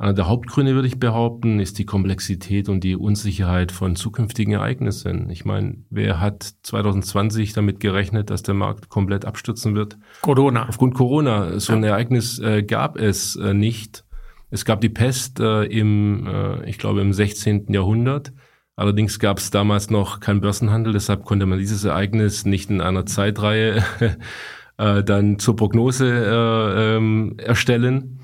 Einer 0.02 0.14
der 0.14 0.30
Hauptgründe, 0.30 0.76
würde 0.76 0.88
ich 0.88 0.98
behaupten, 0.98 1.60
ist 1.60 1.78
die 1.78 1.86
Komplexität 1.86 2.70
und 2.70 2.86
die 2.86 2.96
Unsicherheit 2.96 3.74
von 3.74 3.98
zukünftigen 3.98 4.54
Ereignissen. 4.54 5.30
Ich 5.30 5.44
meine, 5.44 5.84
wer 5.90 6.22
hat 6.22 6.54
2020 6.64 7.52
damit 7.52 7.82
gerechnet, 7.82 8.30
dass 8.30 8.42
der 8.42 8.54
Markt 8.54 8.88
komplett 8.88 9.26
abstürzen 9.26 9.76
wird? 9.76 9.98
Corona. 10.22 10.70
Aufgrund 10.70 10.94
Corona. 10.94 11.60
So 11.60 11.74
ein 11.74 11.84
Ereignis 11.84 12.40
äh, 12.40 12.64
gab 12.64 12.98
es 12.98 13.36
äh, 13.36 13.54
nicht. 13.54 14.06
Es 14.50 14.64
gab 14.64 14.80
die 14.80 14.88
Pest 14.88 15.42
äh, 15.42 15.66
im, 15.66 16.26
äh, 16.28 16.70
ich 16.70 16.78
glaube, 16.78 17.02
im 17.02 17.12
16. 17.12 17.66
Jahrhundert. 17.68 18.32
Allerdings 18.78 19.20
gab 19.20 19.40
es 19.40 19.52
damals 19.52 19.90
noch 19.90 20.22
keinen 20.22 20.40
Börsenhandel, 20.40 20.94
deshalb 20.94 21.26
konnte 21.26 21.46
man 21.46 21.60
dieses 21.60 21.84
Ereignis 21.84 22.46
nicht 22.46 22.70
in 22.70 22.80
einer 22.80 23.06
Zeitreihe 23.06 23.84
äh, 24.78 25.04
dann 25.04 25.40
zur 25.40 25.58
Prognose 25.58 26.08
äh, 26.08 26.96
ähm, 26.96 27.36
erstellen. 27.38 28.19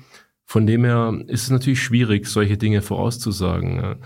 Von 0.46 0.66
dem 0.66 0.84
her 0.84 1.12
ist 1.26 1.42
es 1.42 1.50
natürlich 1.50 1.82
schwierig, 1.82 2.26
solche 2.26 2.56
Dinge 2.56 2.80
vorauszusagen. 2.80 3.96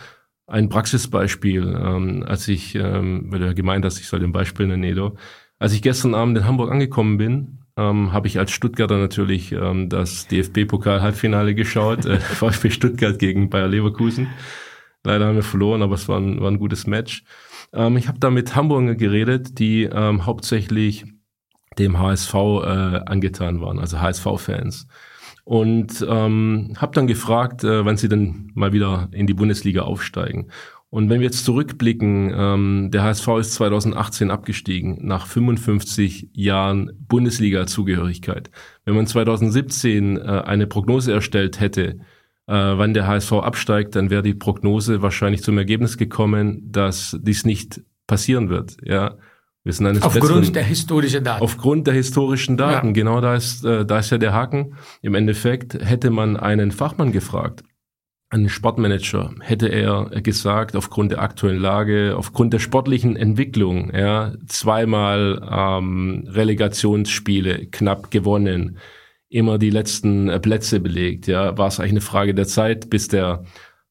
Ein 0.46 0.68
Praxisbeispiel, 0.68 1.62
ähm, 1.62 2.24
als 2.26 2.48
ich, 2.48 2.74
ähm, 2.74 3.26
weil 3.28 3.38
du 3.38 3.46
ja 3.46 3.52
gemeint 3.52 3.84
hast, 3.84 4.00
ich 4.00 4.08
soll 4.08 4.20
den 4.20 4.32
Beispiel 4.32 4.66
nennen, 4.66 4.82
Edo. 4.82 5.16
Als 5.60 5.74
ich 5.74 5.82
gestern 5.82 6.14
Abend 6.14 6.38
in 6.38 6.44
Hamburg 6.46 6.72
angekommen 6.72 7.18
bin, 7.18 7.60
ähm, 7.76 8.12
habe 8.12 8.26
ich 8.26 8.38
als 8.38 8.50
Stuttgarter 8.50 8.98
natürlich 8.98 9.52
ähm, 9.52 9.88
das 9.88 10.26
DFB-Pokal-Halbfinale 10.28 11.54
geschaut, 11.54 12.04
äh, 12.06 12.18
VfB 12.20 12.70
Stuttgart 12.70 13.18
gegen 13.18 13.50
Bayer 13.50 13.68
Leverkusen. 13.68 14.28
Leider 15.04 15.26
haben 15.26 15.36
wir 15.36 15.42
verloren, 15.42 15.82
aber 15.82 15.94
es 15.94 16.08
war 16.08 16.18
ein, 16.18 16.40
war 16.40 16.50
ein 16.50 16.58
gutes 16.58 16.86
Match. 16.86 17.22
Ähm, 17.72 17.96
ich 17.96 18.08
habe 18.08 18.18
da 18.18 18.30
mit 18.30 18.56
Hamburger 18.56 18.94
geredet, 18.94 19.58
die 19.58 19.84
ähm, 19.84 20.26
hauptsächlich 20.26 21.04
dem 21.78 21.98
HSV 21.98 22.34
äh, 22.34 23.00
angetan 23.06 23.60
waren, 23.60 23.78
also 23.78 24.00
HSV-Fans 24.00 24.88
und 25.50 26.06
ähm, 26.08 26.74
habe 26.76 26.94
dann 26.94 27.08
gefragt, 27.08 27.64
äh, 27.64 27.84
wann 27.84 27.96
sie 27.96 28.08
denn 28.08 28.52
mal 28.54 28.72
wieder 28.72 29.08
in 29.10 29.26
die 29.26 29.34
Bundesliga 29.34 29.82
aufsteigen. 29.82 30.46
Und 30.90 31.10
wenn 31.10 31.18
wir 31.18 31.26
jetzt 31.26 31.44
zurückblicken, 31.44 32.32
ähm, 32.32 32.90
der 32.92 33.02
HSV 33.02 33.26
ist 33.40 33.54
2018 33.54 34.30
abgestiegen 34.30 34.98
nach 35.00 35.26
55 35.26 36.28
Jahren 36.34 36.92
Bundesliga-Zugehörigkeit. 37.08 38.52
Wenn 38.84 38.94
man 38.94 39.08
2017 39.08 40.18
äh, 40.18 40.20
eine 40.20 40.68
Prognose 40.68 41.12
erstellt 41.12 41.58
hätte, 41.58 41.98
äh, 42.46 42.54
wann 42.54 42.94
der 42.94 43.08
HSV 43.08 43.32
absteigt, 43.32 43.96
dann 43.96 44.08
wäre 44.08 44.22
die 44.22 44.34
Prognose 44.34 45.02
wahrscheinlich 45.02 45.42
zum 45.42 45.58
Ergebnis 45.58 45.98
gekommen, 45.98 46.70
dass 46.70 47.18
dies 47.20 47.44
nicht 47.44 47.80
passieren 48.06 48.50
wird. 48.50 48.76
Ja, 48.84 49.16
wir 49.62 49.72
sind 49.72 49.86
eines 49.86 50.02
Aufgrund 50.02 50.28
Besseren, 50.28 50.52
der 50.54 50.64
historischen 50.64 51.24
Daten. 51.24 51.42
Aufgrund 51.42 51.86
der 51.86 51.94
historischen 51.94 52.56
Daten, 52.56 52.88
ja. 52.88 52.92
genau 52.92 53.20
da 53.20 53.34
ist, 53.34 53.64
äh, 53.64 53.84
da 53.84 53.98
ist 53.98 54.10
ja 54.10 54.18
der 54.18 54.32
Haken. 54.32 54.74
Im 55.02 55.14
Endeffekt 55.14 55.74
hätte 55.74 56.10
man 56.10 56.36
einen 56.36 56.70
Fachmann 56.70 57.12
gefragt, 57.12 57.62
einen 58.30 58.48
Sportmanager, 58.48 59.34
hätte 59.40 59.68
er 59.68 60.08
gesagt, 60.22 60.76
aufgrund 60.76 61.12
der 61.12 61.20
aktuellen 61.20 61.60
Lage, 61.60 62.14
aufgrund 62.16 62.52
der 62.54 62.58
sportlichen 62.58 63.16
Entwicklung, 63.16 63.92
ja, 63.94 64.34
zweimal 64.46 65.46
ähm, 65.50 66.24
Relegationsspiele 66.28 67.66
knapp 67.66 68.10
gewonnen, 68.10 68.78
immer 69.28 69.58
die 69.58 69.70
letzten 69.70 70.28
äh, 70.28 70.40
Plätze 70.40 70.80
belegt, 70.80 71.26
ja, 71.26 71.58
war 71.58 71.68
es 71.68 71.80
eigentlich 71.80 71.92
eine 71.92 72.00
Frage 72.00 72.34
der 72.34 72.46
Zeit, 72.46 72.88
bis 72.88 73.08
der 73.08 73.44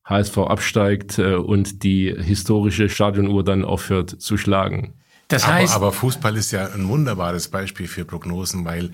HSV 0.03 0.38
absteigt 0.39 1.19
äh, 1.19 1.35
und 1.35 1.83
die 1.83 2.11
historische 2.17 2.89
Stadionuhr 2.89 3.43
dann 3.43 3.63
aufhört 3.63 4.09
zu 4.09 4.35
schlagen. 4.38 4.95
Das 5.29 5.48
heißt, 5.48 5.74
aber, 5.74 5.88
aber 5.88 5.95
Fußball 5.95 6.36
ist 6.36 6.51
ja 6.51 6.65
ein 6.67 6.88
wunderbares 6.88 7.48
Beispiel 7.48 7.88
für 7.88 8.03
Prognosen, 8.03 8.65
weil 8.65 8.91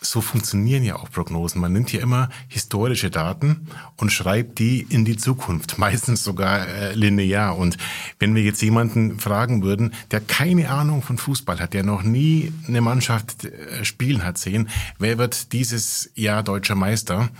so 0.00 0.20
funktionieren 0.20 0.82
ja 0.84 0.96
auch 0.96 1.10
Prognosen. 1.10 1.60
Man 1.60 1.72
nimmt 1.72 1.90
ja 1.90 2.00
immer 2.00 2.28
historische 2.48 3.10
Daten 3.10 3.66
und 3.96 4.12
schreibt 4.12 4.58
die 4.58 4.86
in 4.88 5.04
die 5.04 5.16
Zukunft, 5.16 5.78
meistens 5.78 6.22
sogar 6.22 6.68
äh, 6.68 6.94
linear. 6.94 7.56
Und 7.56 7.76
wenn 8.18 8.34
wir 8.34 8.42
jetzt 8.42 8.62
jemanden 8.62 9.18
fragen 9.18 9.62
würden, 9.62 9.94
der 10.10 10.20
keine 10.20 10.70
Ahnung 10.70 11.02
von 11.02 11.18
Fußball 11.18 11.58
hat, 11.60 11.72
der 11.72 11.82
noch 11.82 12.02
nie 12.02 12.52
eine 12.68 12.80
Mannschaft 12.80 13.44
äh, 13.44 13.84
spielen 13.84 14.24
hat 14.24 14.38
sehen, 14.38 14.68
wer 14.98 15.18
wird 15.18 15.52
dieses 15.52 16.10
Jahr 16.14 16.42
deutscher 16.42 16.74
Meister? 16.74 17.30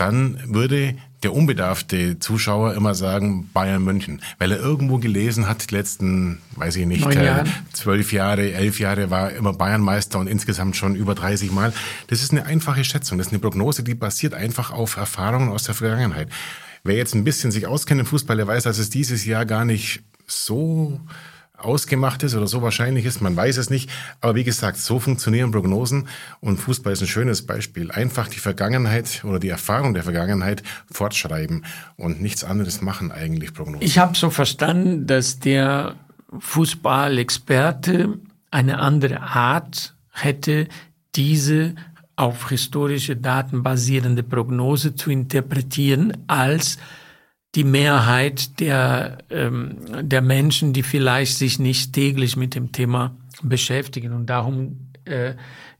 Dann 0.00 0.40
würde 0.46 0.94
der 1.22 1.34
unbedarfte 1.34 2.18
Zuschauer 2.18 2.74
immer 2.74 2.94
sagen 2.94 3.50
Bayern 3.52 3.84
München, 3.84 4.22
weil 4.38 4.52
er 4.52 4.58
irgendwo 4.58 4.96
gelesen 4.96 5.46
hat, 5.46 5.70
die 5.70 5.74
letzten, 5.74 6.38
weiß 6.56 6.76
ich 6.76 6.86
nicht, 6.86 7.06
äh, 7.06 7.44
zwölf 7.74 8.10
Jahre, 8.12 8.52
elf 8.52 8.80
Jahre 8.80 9.10
war 9.10 9.30
immer 9.32 9.52
Bayern 9.52 9.82
Meister 9.82 10.18
und 10.18 10.26
insgesamt 10.26 10.76
schon 10.76 10.94
über 10.94 11.14
30 11.14 11.52
Mal. 11.52 11.74
Das 12.06 12.22
ist 12.22 12.32
eine 12.32 12.46
einfache 12.46 12.84
Schätzung, 12.84 13.18
das 13.18 13.26
ist 13.26 13.32
eine 13.34 13.40
Prognose, 13.40 13.82
die 13.82 13.94
basiert 13.94 14.32
einfach 14.32 14.70
auf 14.70 14.96
Erfahrungen 14.96 15.50
aus 15.50 15.64
der 15.64 15.74
Vergangenheit. 15.74 16.28
Wer 16.82 16.96
jetzt 16.96 17.14
ein 17.14 17.24
bisschen 17.24 17.50
sich 17.50 17.66
auskennt 17.66 18.00
im 18.00 18.06
Fußball, 18.06 18.38
der 18.38 18.46
weiß, 18.46 18.62
dass 18.62 18.78
es 18.78 18.88
dieses 18.88 19.26
Jahr 19.26 19.44
gar 19.44 19.66
nicht 19.66 20.02
so 20.26 20.98
ausgemacht 21.64 22.22
ist 22.22 22.34
oder 22.34 22.46
so 22.46 22.62
wahrscheinlich 22.62 23.04
ist, 23.04 23.20
man 23.20 23.36
weiß 23.36 23.56
es 23.56 23.70
nicht. 23.70 23.90
Aber 24.20 24.34
wie 24.34 24.44
gesagt, 24.44 24.78
so 24.78 24.98
funktionieren 24.98 25.50
Prognosen 25.50 26.08
und 26.40 26.58
Fußball 26.58 26.92
ist 26.92 27.02
ein 27.02 27.08
schönes 27.08 27.46
Beispiel. 27.46 27.90
Einfach 27.90 28.28
die 28.28 28.38
Vergangenheit 28.38 29.24
oder 29.24 29.38
die 29.38 29.48
Erfahrung 29.48 29.94
der 29.94 30.02
Vergangenheit 30.02 30.62
fortschreiben 30.90 31.64
und 31.96 32.20
nichts 32.20 32.44
anderes 32.44 32.80
machen 32.80 33.12
eigentlich 33.12 33.54
Prognosen. 33.54 33.82
Ich 33.82 33.98
habe 33.98 34.16
so 34.16 34.30
verstanden, 34.30 35.06
dass 35.06 35.38
der 35.38 35.96
Fußballexperte 36.38 38.18
eine 38.50 38.78
andere 38.78 39.20
Art 39.20 39.94
hätte, 40.12 40.68
diese 41.14 41.74
auf 42.16 42.50
historische 42.50 43.16
Daten 43.16 43.62
basierende 43.62 44.22
Prognose 44.22 44.94
zu 44.94 45.10
interpretieren, 45.10 46.12
als 46.26 46.78
die 47.54 47.64
Mehrheit 47.64 48.60
der, 48.60 49.18
ähm, 49.30 49.78
der 50.02 50.22
Menschen, 50.22 50.72
die 50.72 50.82
vielleicht 50.82 51.36
sich 51.36 51.58
nicht 51.58 51.92
täglich 51.92 52.36
mit 52.36 52.54
dem 52.54 52.72
Thema 52.72 53.16
beschäftigen. 53.42 54.12
Und 54.12 54.26
darum 54.26 54.90
äh, 55.04 55.34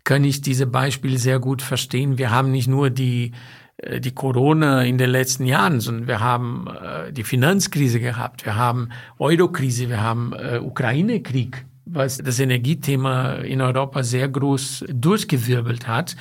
kann 0.05 0.25
ich 0.25 0.41
diese 0.41 0.67
Beispiele 0.67 1.19
sehr 1.19 1.39
gut 1.39 1.63
verstehen. 1.63 2.19
Wir 2.19 2.31
haben 2.31 2.51
nicht 2.51 2.69
nur 2.69 2.91
die, 2.91 3.33
äh, 3.77 4.01
die 4.01 4.13
Corona 4.13 4.83
in 4.83 4.99
den 4.99 5.11
letzten 5.11 5.47
Jahren, 5.47 5.81
sondern 5.81 6.09
wir 6.09 6.21
haben 6.21 6.67
äh, 6.67 7.13
die 7.13 7.25
Finanzkrise 7.25 8.01
gehabt, 8.01 8.45
wir 8.45 8.57
haben 8.57 8.89
Eurokrise, 9.19 9.89
wir 9.89 10.01
haben 10.01 10.33
äh, 10.33 10.59
Ukraine-Krieg, 10.59 11.65
was 11.85 12.19
das 12.19 12.41
Energiethema 12.41 13.35
in 13.35 13.61
Europa 13.61 14.03
sehr 14.03 14.29
groß 14.29 14.87
durchgewirbelt 14.89 15.87
hat. 15.87 16.17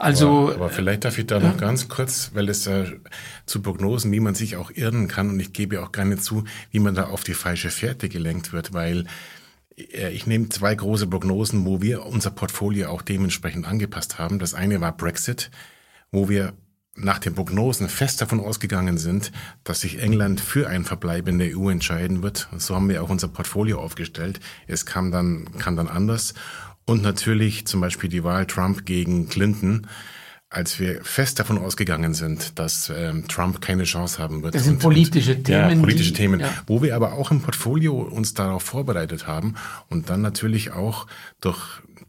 Also, 0.00 0.28
aber, 0.28 0.54
aber 0.54 0.70
vielleicht 0.70 1.04
darf 1.04 1.18
ich 1.18 1.26
da 1.26 1.40
noch 1.40 1.56
ganz 1.56 1.88
kurz, 1.88 2.30
weil 2.32 2.48
es 2.48 2.68
äh, 2.68 2.84
zu 3.46 3.62
Prognosen, 3.62 4.12
wie 4.12 4.20
man 4.20 4.36
sich 4.36 4.54
auch 4.54 4.70
irren 4.70 5.08
kann, 5.08 5.30
und 5.30 5.40
ich 5.40 5.52
gebe 5.52 5.82
auch 5.82 5.90
gerne 5.90 6.18
zu, 6.18 6.44
wie 6.70 6.78
man 6.78 6.94
da 6.94 7.06
auf 7.06 7.24
die 7.24 7.34
falsche 7.34 7.70
Fährte 7.70 8.08
gelenkt 8.08 8.52
wird, 8.52 8.72
weil 8.72 9.06
äh, 9.76 10.10
ich 10.10 10.28
nehme 10.28 10.50
zwei 10.50 10.72
große 10.72 11.08
Prognosen, 11.08 11.66
wo 11.66 11.82
wir 11.82 12.06
unser 12.06 12.30
Portfolio 12.30 12.90
auch 12.90 13.02
dementsprechend 13.02 13.66
angepasst 13.66 14.20
haben. 14.20 14.38
Das 14.38 14.54
eine 14.54 14.80
war 14.80 14.96
Brexit, 14.96 15.50
wo 16.12 16.28
wir 16.28 16.52
nach 16.94 17.18
den 17.18 17.34
Prognosen 17.34 17.88
fest 17.88 18.20
davon 18.20 18.40
ausgegangen 18.40 18.98
sind, 18.98 19.32
dass 19.64 19.80
sich 19.80 20.00
England 20.00 20.40
für 20.40 20.68
ein 20.68 20.84
Verbleib 20.84 21.28
in 21.28 21.38
der 21.38 21.56
EU 21.56 21.70
entscheiden 21.70 22.22
wird. 22.22 22.48
So 22.56 22.74
haben 22.74 22.88
wir 22.88 23.02
auch 23.02 23.08
unser 23.08 23.28
Portfolio 23.28 23.80
aufgestellt. 23.80 24.40
Es 24.66 24.84
kam 24.84 25.10
dann, 25.10 25.46
kam 25.58 25.76
dann 25.76 25.88
anders. 25.88 26.34
Und 26.88 27.02
natürlich 27.02 27.66
zum 27.66 27.82
Beispiel 27.82 28.08
die 28.08 28.24
Wahl 28.24 28.46
Trump 28.46 28.86
gegen 28.86 29.28
Clinton, 29.28 29.86
als 30.48 30.80
wir 30.80 31.04
fest 31.04 31.38
davon 31.38 31.58
ausgegangen 31.58 32.14
sind, 32.14 32.58
dass 32.58 32.90
ähm, 32.94 33.28
Trump 33.28 33.60
keine 33.60 33.84
Chance 33.84 34.18
haben 34.18 34.42
wird. 34.42 34.54
Das 34.54 34.64
sind 34.64 34.76
und, 34.76 34.80
politische 34.80 35.34
und, 35.34 35.44
Themen. 35.44 35.70
Ja, 35.70 35.76
politische 35.76 36.12
die, 36.12 36.16
Themen, 36.16 36.40
ja. 36.40 36.50
wo 36.66 36.80
wir 36.80 36.96
aber 36.96 37.12
auch 37.12 37.30
im 37.30 37.42
Portfolio 37.42 37.98
uns 38.00 38.32
darauf 38.32 38.62
vorbereitet 38.62 39.26
haben 39.26 39.56
und 39.90 40.08
dann 40.08 40.22
natürlich 40.22 40.70
auch 40.70 41.06
durch 41.42 41.60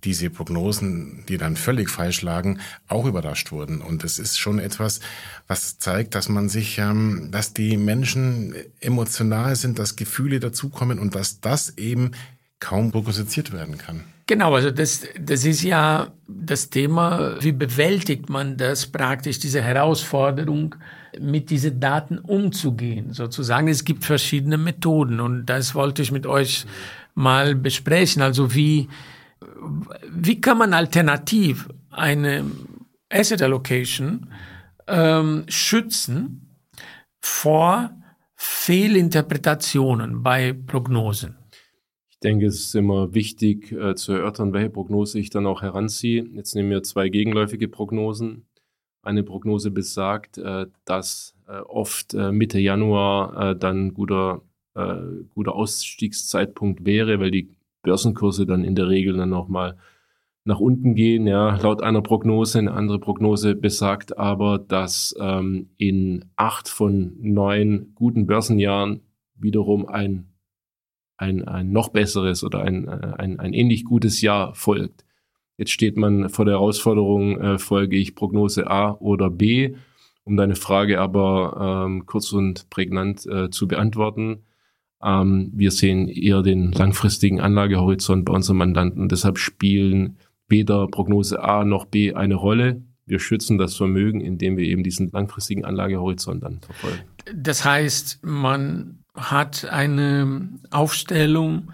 diese 0.05 0.29
Prognosen, 0.29 1.25
die 1.27 1.37
dann 1.37 1.57
völlig 1.57 1.89
falsch 1.89 2.21
lagen, 2.21 2.61
auch 2.87 3.03
überrascht 3.03 3.51
wurden. 3.51 3.81
Und 3.81 4.05
es 4.05 4.17
ist 4.17 4.39
schon 4.39 4.59
etwas, 4.59 5.01
was 5.47 5.77
zeigt, 5.77 6.15
dass 6.15 6.29
man 6.29 6.47
sich, 6.47 6.77
ähm, 6.77 7.31
dass 7.31 7.51
die 7.51 7.75
Menschen 7.75 8.55
emotional 8.79 9.57
sind, 9.57 9.77
dass 9.77 9.97
Gefühle 9.97 10.39
dazukommen 10.39 10.99
und 10.99 11.15
dass 11.15 11.41
das 11.41 11.77
eben 11.77 12.11
kaum 12.61 12.93
prognostiziert 12.93 13.51
werden 13.51 13.77
kann. 13.77 14.05
Genau, 14.29 14.53
also 14.53 14.69
das, 14.69 15.07
das 15.19 15.43
ist 15.43 15.63
ja 15.63 16.11
das 16.27 16.69
Thema, 16.69 17.41
wie 17.41 17.51
bewältigt 17.51 18.29
man 18.29 18.57
das 18.57 18.85
praktisch, 18.85 19.39
diese 19.39 19.59
Herausforderung, 19.59 20.75
mit 21.19 21.49
diesen 21.49 21.79
Daten 21.79 22.19
umzugehen, 22.19 23.11
sozusagen. 23.11 23.67
Es 23.67 23.83
gibt 23.83 24.05
verschiedene 24.05 24.59
Methoden 24.59 25.19
und 25.19 25.47
das 25.47 25.73
wollte 25.73 26.03
ich 26.03 26.11
mit 26.11 26.27
euch 26.27 26.67
mal 27.15 27.55
besprechen. 27.55 28.21
Also 28.21 28.53
wie, 28.53 28.87
wie 30.11 30.39
kann 30.39 30.59
man 30.59 30.75
alternativ 30.75 31.67
eine 31.89 32.45
Asset 33.09 33.41
Allocation 33.41 34.29
ähm, 34.85 35.45
schützen 35.47 36.55
vor 37.19 37.89
Fehlinterpretationen 38.35 40.21
bei 40.21 40.53
Prognosen? 40.53 41.38
Ich 42.19 42.27
denke, 42.29 42.47
es 42.47 42.59
ist 42.59 42.75
immer 42.75 43.13
wichtig 43.13 43.71
äh, 43.71 43.95
zu 43.95 44.11
erörtern, 44.11 44.51
welche 44.51 44.69
Prognose 44.69 45.17
ich 45.17 45.29
dann 45.29 45.47
auch 45.47 45.61
heranziehe. 45.61 46.25
Jetzt 46.33 46.53
nehmen 46.53 46.69
wir 46.69 46.83
zwei 46.83 47.07
gegenläufige 47.07 47.69
Prognosen. 47.69 48.45
Eine 49.01 49.23
Prognose 49.23 49.71
besagt, 49.71 50.37
äh, 50.37 50.65
dass 50.83 51.33
äh, 51.47 51.59
oft 51.61 52.13
äh, 52.15 52.33
Mitte 52.33 52.59
Januar 52.59 53.51
äh, 53.51 53.55
dann 53.55 53.93
guter, 53.93 54.41
äh, 54.75 54.97
guter 55.33 55.55
Ausstiegszeitpunkt 55.55 56.85
wäre, 56.85 57.21
weil 57.21 57.31
die 57.31 57.55
Börsenkurse 57.83 58.45
dann 58.45 58.65
in 58.65 58.75
der 58.75 58.89
Regel 58.89 59.15
dann 59.15 59.29
nochmal 59.29 59.77
nach 60.43 60.59
unten 60.59 60.95
gehen, 60.95 61.25
ja, 61.25 61.55
laut 61.55 61.81
einer 61.81 62.01
Prognose. 62.01 62.59
Eine 62.59 62.73
andere 62.73 62.99
Prognose 62.99 63.55
besagt 63.55 64.17
aber, 64.17 64.59
dass 64.59 65.15
ähm, 65.21 65.69
in 65.77 66.25
acht 66.35 66.67
von 66.67 67.15
neun 67.21 67.93
guten 67.95 68.25
Börsenjahren 68.25 68.99
wiederum 69.35 69.85
ein 69.85 70.28
ein, 71.19 71.47
ein 71.47 71.71
noch 71.71 71.89
besseres 71.89 72.43
oder 72.43 72.61
ein, 72.61 72.87
äh, 72.87 73.13
ein, 73.17 73.39
ein 73.39 73.53
ähnlich 73.53 73.83
gutes 73.83 74.21
Jahr 74.21 74.55
folgt. 74.55 75.05
Jetzt 75.57 75.71
steht 75.71 75.97
man 75.97 76.29
vor 76.29 76.45
der 76.45 76.55
Herausforderung, 76.55 77.39
äh, 77.39 77.59
folge 77.59 77.97
ich 77.97 78.15
Prognose 78.15 78.69
A 78.69 78.93
oder 78.99 79.29
B, 79.29 79.75
um 80.23 80.37
deine 80.37 80.55
Frage 80.55 81.01
aber 81.01 81.85
ähm, 81.85 82.05
kurz 82.05 82.31
und 82.31 82.69
prägnant 82.69 83.25
äh, 83.25 83.49
zu 83.49 83.67
beantworten. 83.67 84.43
Ähm, 85.03 85.51
wir 85.53 85.71
sehen 85.71 86.07
eher 86.07 86.41
den 86.41 86.71
langfristigen 86.71 87.41
Anlagehorizont 87.41 88.23
bei 88.23 88.33
unseren 88.33 88.57
Mandanten. 88.57 89.09
Deshalb 89.09 89.37
spielen 89.37 90.17
weder 90.47 90.87
Prognose 90.87 91.43
A 91.43 91.65
noch 91.65 91.85
B 91.85 92.13
eine 92.13 92.35
Rolle. 92.35 92.81
Wir 93.05 93.19
schützen 93.19 93.57
das 93.57 93.75
Vermögen, 93.75 94.21
indem 94.21 94.55
wir 94.55 94.65
eben 94.65 94.83
diesen 94.83 95.09
langfristigen 95.11 95.65
Anlagehorizont 95.65 96.43
dann 96.43 96.59
verfolgen. 96.61 96.99
Das 97.35 97.65
heißt, 97.65 98.19
man 98.23 98.98
hat 99.15 99.65
eine 99.65 100.49
Aufstellung 100.71 101.71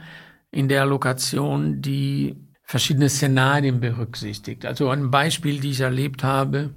in 0.52 0.67
der 0.67 0.82
Allokation, 0.82 1.82
die 1.82 2.36
verschiedene 2.63 3.10
Szenarien 3.10 3.80
berücksichtigt. 3.80 4.65
Also 4.65 4.89
ein 4.89 5.12
Beispiel, 5.12 5.60
die 5.60 5.71
ich 5.71 5.82
erlebt 5.82 6.24
habe 6.24 6.71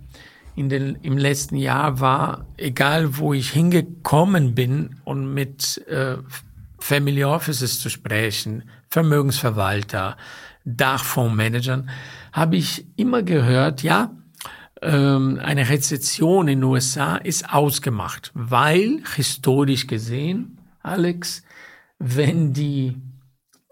in 0.54 0.68
den, 0.68 0.96
im 0.96 1.16
letzten 1.16 1.56
Jahr 1.56 2.00
war, 2.00 2.46
egal 2.56 3.16
wo 3.16 3.32
ich 3.32 3.50
hingekommen 3.50 4.54
bin 4.54 5.00
und 5.04 5.32
mit 5.32 5.78
äh, 5.86 6.16
Family 6.80 7.24
Offices 7.24 7.80
zu 7.80 7.88
sprechen, 7.88 8.64
Vermögensverwalter, 8.90 10.16
Dachfondsmanagern, 10.64 11.88
habe 12.32 12.56
ich 12.56 12.86
immer 12.96 13.22
gehört, 13.22 13.82
ja, 13.82 14.10
ähm, 14.82 15.40
eine 15.42 15.68
Rezession 15.68 16.48
in 16.48 16.60
den 16.60 16.64
USA 16.64 17.16
ist 17.16 17.52
ausgemacht, 17.52 18.30
weil 18.34 19.02
historisch 19.14 19.86
gesehen 19.86 20.58
Alex, 20.82 21.42
wenn 21.98 22.52
die 22.52 22.96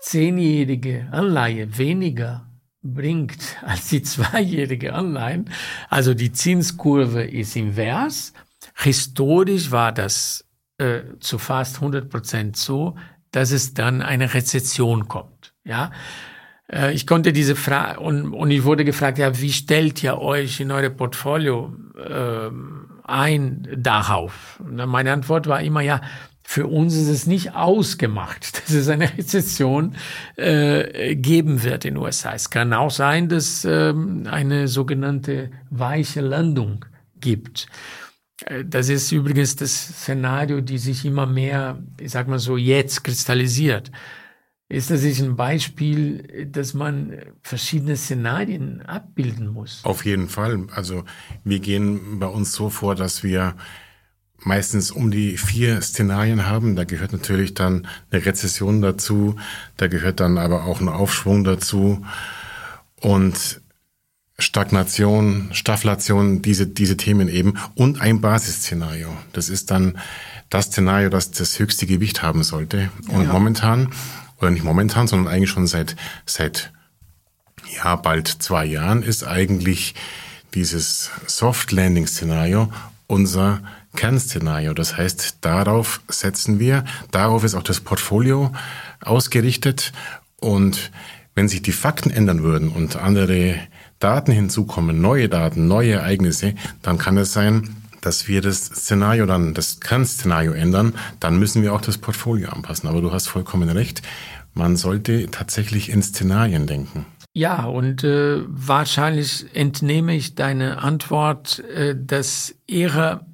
zehnjährige 0.01 1.09
Anleihe 1.11 1.79
weniger 1.79 2.47
bringt 2.83 3.57
als 3.62 3.88
die 3.88 4.03
zweijährige 4.03 4.95
Anleihe, 4.95 5.45
also 5.88 6.14
die 6.14 6.33
Zinskurve 6.33 7.25
ist 7.25 7.57
invers. 7.57 8.33
Historisch 8.75 9.71
war 9.71 9.92
das 9.92 10.45
äh, 10.79 11.03
zu 11.21 11.38
fast 11.38 11.77
100 11.77 12.11
Prozent 12.11 12.57
so, 12.57 12.97
dass 13.31 13.51
es 13.51 13.75
dann 13.75 14.03
eine 14.03 14.35
Rezession 14.35 15.09
kommt. 15.09 15.55
Ja, 15.64 15.90
äh, 16.72 16.92
ich 16.92 17.07
konnte 17.07 17.33
diese 17.33 17.57
Frage 17.57 18.00
und, 18.00 18.33
und 18.33 18.50
ich 18.50 18.64
wurde 18.64 18.85
gefragt, 18.85 19.18
ja, 19.18 19.40
wie 19.40 19.52
stellt 19.52 20.02
ihr 20.02 20.18
euch 20.18 20.61
in 20.61 20.70
eure 20.70 20.90
Portfolio 20.90 21.74
äh, 21.96 22.50
ein 23.05 23.68
darauf? 23.76 24.61
Und 24.64 24.76
meine 24.87 25.12
Antwort 25.12 25.46
war 25.46 25.61
immer, 25.61 25.81
ja, 25.81 26.00
für 26.48 26.68
uns 26.68 26.94
ist 26.94 27.09
es 27.09 27.26
nicht 27.26 27.55
ausgemacht, 27.57 28.62
dass 28.64 28.74
es 28.74 28.88
eine 28.88 29.12
Rezession 29.16 29.96
äh, 30.37 31.16
geben 31.16 31.64
wird 31.64 31.85
in 31.85 31.94
den 31.94 32.02
USA. 32.02 32.35
Es 32.35 32.50
kann 32.50 32.72
auch 32.72 32.90
sein, 32.90 33.29
dass 33.29 33.64
ähm, 33.64 34.29
eine 34.31 34.68
sogenannte 34.68 35.50
weiche 35.70 36.20
Landung 36.20 36.85
gibt. 37.20 37.66
Äh, 38.44 38.64
das 38.64 38.88
ist 38.88 39.11
übrigens 39.11 39.57
das 39.57 39.72
Szenario, 39.72 40.61
die 40.61 40.79
sich 40.79 41.05
immer 41.05 41.26
mehr, 41.26 41.83
ich 42.00 42.12
sag 42.12 42.29
mal 42.29 42.38
so, 42.38 42.57
jetzt 42.57 43.02
kristallisiert. 43.02 43.90
Ist 44.68 44.90
das 44.90 45.02
nicht 45.02 45.20
ein 45.20 45.37
Beispiel, 45.37 46.48
dass 46.50 46.74
man 46.74 47.18
verschiedene 47.42 47.96
Szenarien 47.96 48.83
abbilden 48.83 49.48
muss? 49.48 49.81
Auf 49.85 50.05
jeden 50.05 50.29
Fall. 50.29 50.66
Also 50.74 51.05
wir 51.44 51.61
gehen 51.61 52.18
bei 52.18 52.26
uns 52.26 52.52
so 52.52 52.68
vor, 52.68 52.96
dass 52.96 53.22
wir 53.22 53.55
meistens 54.38 54.90
um 54.90 55.11
die 55.11 55.37
vier 55.37 55.81
Szenarien 55.81 56.46
haben. 56.46 56.74
Da 56.74 56.85
gehört 56.85 57.12
natürlich 57.12 57.55
dann 57.55 57.87
eine 58.11 58.26
Rezession 58.26 58.83
dazu, 58.83 59.37
da 59.76 59.87
gehört 59.87 60.20
dann 60.20 60.37
aber 60.37 60.64
auch 60.64 60.81
ein 60.81 60.88
Aufschwung 60.88 61.44
dazu 61.44 62.05
und 63.00 63.61
Stagnation, 64.38 65.48
Stafflation, 65.52 66.42
diese, 66.42 66.66
diese 66.66 66.96
Themen 66.96 67.29
eben 67.29 67.55
und 67.74 68.00
ein 68.00 68.20
Basisszenario. 68.20 69.16
Das 69.33 69.48
ist 69.48 69.70
dann 69.70 69.98
das 70.50 70.66
Szenario, 70.66 71.09
das 71.09 71.31
das 71.31 71.59
höchste 71.59 71.87
Gewicht 71.87 72.22
haben 72.22 72.42
sollte. 72.42 72.90
Und 73.09 73.24
ja. 73.24 73.33
momentan, 73.33 73.88
oder 74.40 74.51
nicht 74.51 74.64
momentan, 74.64 75.07
sondern 75.07 75.33
eigentlich 75.33 75.51
schon 75.51 75.66
seit, 75.66 75.96
seit, 76.25 76.72
ja, 77.77 77.96
bald 77.96 78.29
zwei 78.29 78.64
Jahren 78.64 79.03
ist 79.03 79.25
eigentlich 79.25 79.94
dieses 80.55 81.11
Soft 81.27 81.72
Landing 81.72 82.07
Szenario 82.07 82.72
unser 83.07 83.61
Kernszenario. 83.94 84.75
Das 84.75 84.96
heißt, 84.96 85.38
darauf 85.40 86.01
setzen 86.09 86.59
wir, 86.59 86.85
darauf 87.11 87.44
ist 87.44 87.55
auch 87.55 87.62
das 87.62 87.81
Portfolio 87.81 88.53
ausgerichtet. 89.01 89.92
Und 90.40 90.90
wenn 91.35 91.49
sich 91.49 91.62
die 91.62 91.72
Fakten 91.72 92.11
ändern 92.11 92.42
würden 92.42 92.68
und 92.68 92.96
andere 92.96 93.57
Daten 93.99 94.33
hinzukommen, 94.33 95.01
neue 95.01 95.29
Daten, 95.29 95.66
neue 95.68 95.92
Ereignisse, 95.92 96.55
dann 96.83 96.99
kann 96.99 97.16
es 97.16 97.33
sein, 97.33 97.77
dass 98.07 98.29
wir 98.29 98.40
das 98.40 98.66
Szenario 98.66 99.27
dann, 99.27 99.53
das 99.53 99.81
Kernszenario 99.81 100.53
ändern, 100.53 100.95
dann 101.19 101.40
müssen 101.40 101.62
wir 101.62 101.75
auch 101.75 101.81
das 101.81 101.99
Portfolio 101.99 102.51
anpassen. 102.51 102.88
Aber 102.88 103.01
du 103.01 103.11
hast 103.12 103.27
vollkommen 103.27 103.69
recht. 103.69 104.01
Man 104.55 104.77
sollte 104.77 105.29
tatsächlich 105.31 105.90
in 105.90 106.03
Szenarien 106.03 106.69
denken. 106.69 107.05
Ja, 107.35 107.64
und 107.64 108.05
äh, 108.05 108.42
wahrscheinlich 108.47 109.47
entnehme 109.55 110.14
ich 110.14 110.37
deine 110.37 110.79
Antwort, 110.79 111.59
äh, 111.64 111.97
dass 111.99 112.55
Ihre 112.69 113.27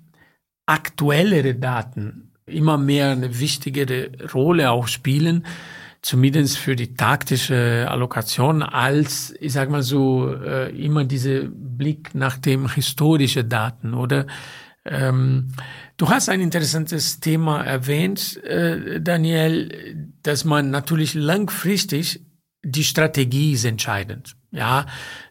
aktuellere 0.65 1.55
Daten 1.55 2.33
immer 2.47 2.79
mehr 2.79 3.11
eine 3.11 3.39
wichtigere 3.39 4.11
Rolle 4.33 4.71
auch 4.71 4.89
spielen, 4.89 5.45
zumindest 6.01 6.59
für 6.59 6.77
die 6.77 6.95
taktische 6.95 7.87
Allokation, 7.89 8.63
als, 8.63 9.35
ich 9.39 9.53
sag 9.53 9.71
mal 9.71 9.83
so, 9.83 10.35
äh, 10.35 10.71
immer 10.71 11.05
diese 11.05 11.45
Blick 11.45 12.15
nach 12.15 12.39
dem 12.39 12.69
historischen 12.75 13.49
Daten 13.49 13.95
oder 13.95 14.27
ähm, 14.85 15.49
du 15.97 16.09
hast 16.09 16.29
ein 16.29 16.41
interessantes 16.41 17.21
Thema 17.21 17.63
erwähnt, 17.63 18.43
äh, 18.45 19.01
Daniel, 19.01 20.09
dass 20.23 20.45
man 20.45 20.71
natürlich 20.71 21.15
langfristig 21.15 22.21
die 22.65 22.85
Strategie 22.85 23.53
ist 23.53 23.65
entscheidend. 23.65 24.37
Ja, 24.51 24.87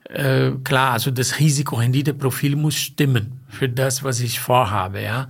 äh, 0.09 0.51
klar, 0.63 0.93
also 0.93 1.11
das 1.11 1.39
Risiko-Rendite-Profil 1.39 2.55
muss 2.55 2.75
stimmen 2.75 3.41
für 3.47 3.69
das, 3.69 4.03
was 4.03 4.19
ich 4.19 4.39
vorhabe. 4.39 5.01
Ja, 5.01 5.29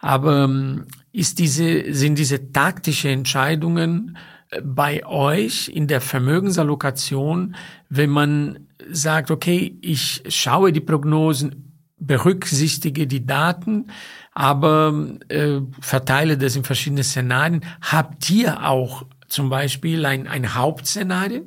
aber 0.00 0.44
ähm, 0.44 0.86
ist 1.12 1.38
diese, 1.38 1.92
sind 1.94 2.18
diese 2.18 2.52
taktische 2.52 3.08
Entscheidungen 3.08 4.18
äh, 4.50 4.60
bei 4.62 5.06
euch 5.06 5.68
in 5.68 5.86
der 5.86 6.00
Vermögensallokation, 6.00 7.56
wenn 7.88 8.10
man 8.10 8.66
sagt, 8.90 9.30
okay, 9.30 9.78
ich 9.80 10.22
schaue 10.28 10.72
die 10.72 10.80
Prognosen, 10.80 11.73
berücksichtige 11.98 13.06
die 13.06 13.24
Daten, 13.26 13.86
aber 14.32 15.16
äh, 15.28 15.60
verteile 15.80 16.36
das 16.36 16.56
in 16.56 16.64
verschiedene 16.64 17.04
Szenarien. 17.04 17.64
Habt 17.80 18.28
ihr 18.30 18.66
auch 18.66 19.06
zum 19.28 19.48
Beispiel 19.48 20.04
ein, 20.04 20.26
ein 20.26 20.54
Hauptszenario, 20.54 21.42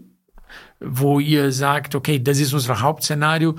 wo 0.80 1.20
ihr 1.20 1.52
sagt, 1.52 1.96
okay, 1.96 2.22
das 2.22 2.40
ist 2.40 2.54
unser 2.54 2.82
Hauptszenario 2.82 3.56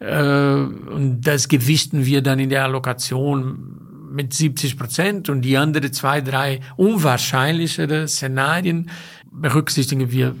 äh, 0.00 0.54
und 0.54 1.20
das 1.22 1.48
gewichten 1.48 2.04
wir 2.06 2.22
dann 2.22 2.38
in 2.38 2.50
der 2.50 2.64
Allokation 2.64 3.92
mit 4.10 4.34
70 4.34 4.76
Prozent 4.76 5.28
und 5.28 5.42
die 5.42 5.56
andere 5.56 5.90
zwei, 5.90 6.20
drei 6.20 6.60
unwahrscheinlichere 6.76 8.08
Szenarien 8.08 8.90
berücksichtigen 9.30 10.10
wir 10.10 10.34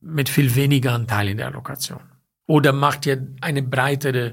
mit 0.00 0.28
viel 0.28 0.54
weniger 0.54 0.92
Anteil 0.92 1.28
in 1.28 1.38
der 1.38 1.46
Allokation. 1.46 2.00
Oder 2.46 2.72
macht 2.72 3.06
ihr 3.06 3.26
eine 3.40 3.62
breitere 3.62 4.32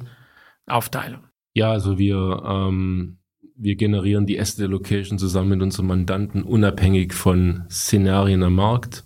Aufteilung? 0.71 1.21
Ja, 1.53 1.71
also 1.71 1.97
wir, 1.97 2.43
ähm, 2.45 3.17
wir 3.55 3.75
generieren 3.75 4.25
die 4.25 4.39
Asset 4.39 4.65
Allocation 4.65 5.19
zusammen 5.19 5.49
mit 5.49 5.61
unseren 5.61 5.87
Mandanten 5.87 6.43
unabhängig 6.43 7.13
von 7.13 7.63
Szenarien 7.69 8.43
am 8.43 8.55
Markt. 8.55 9.05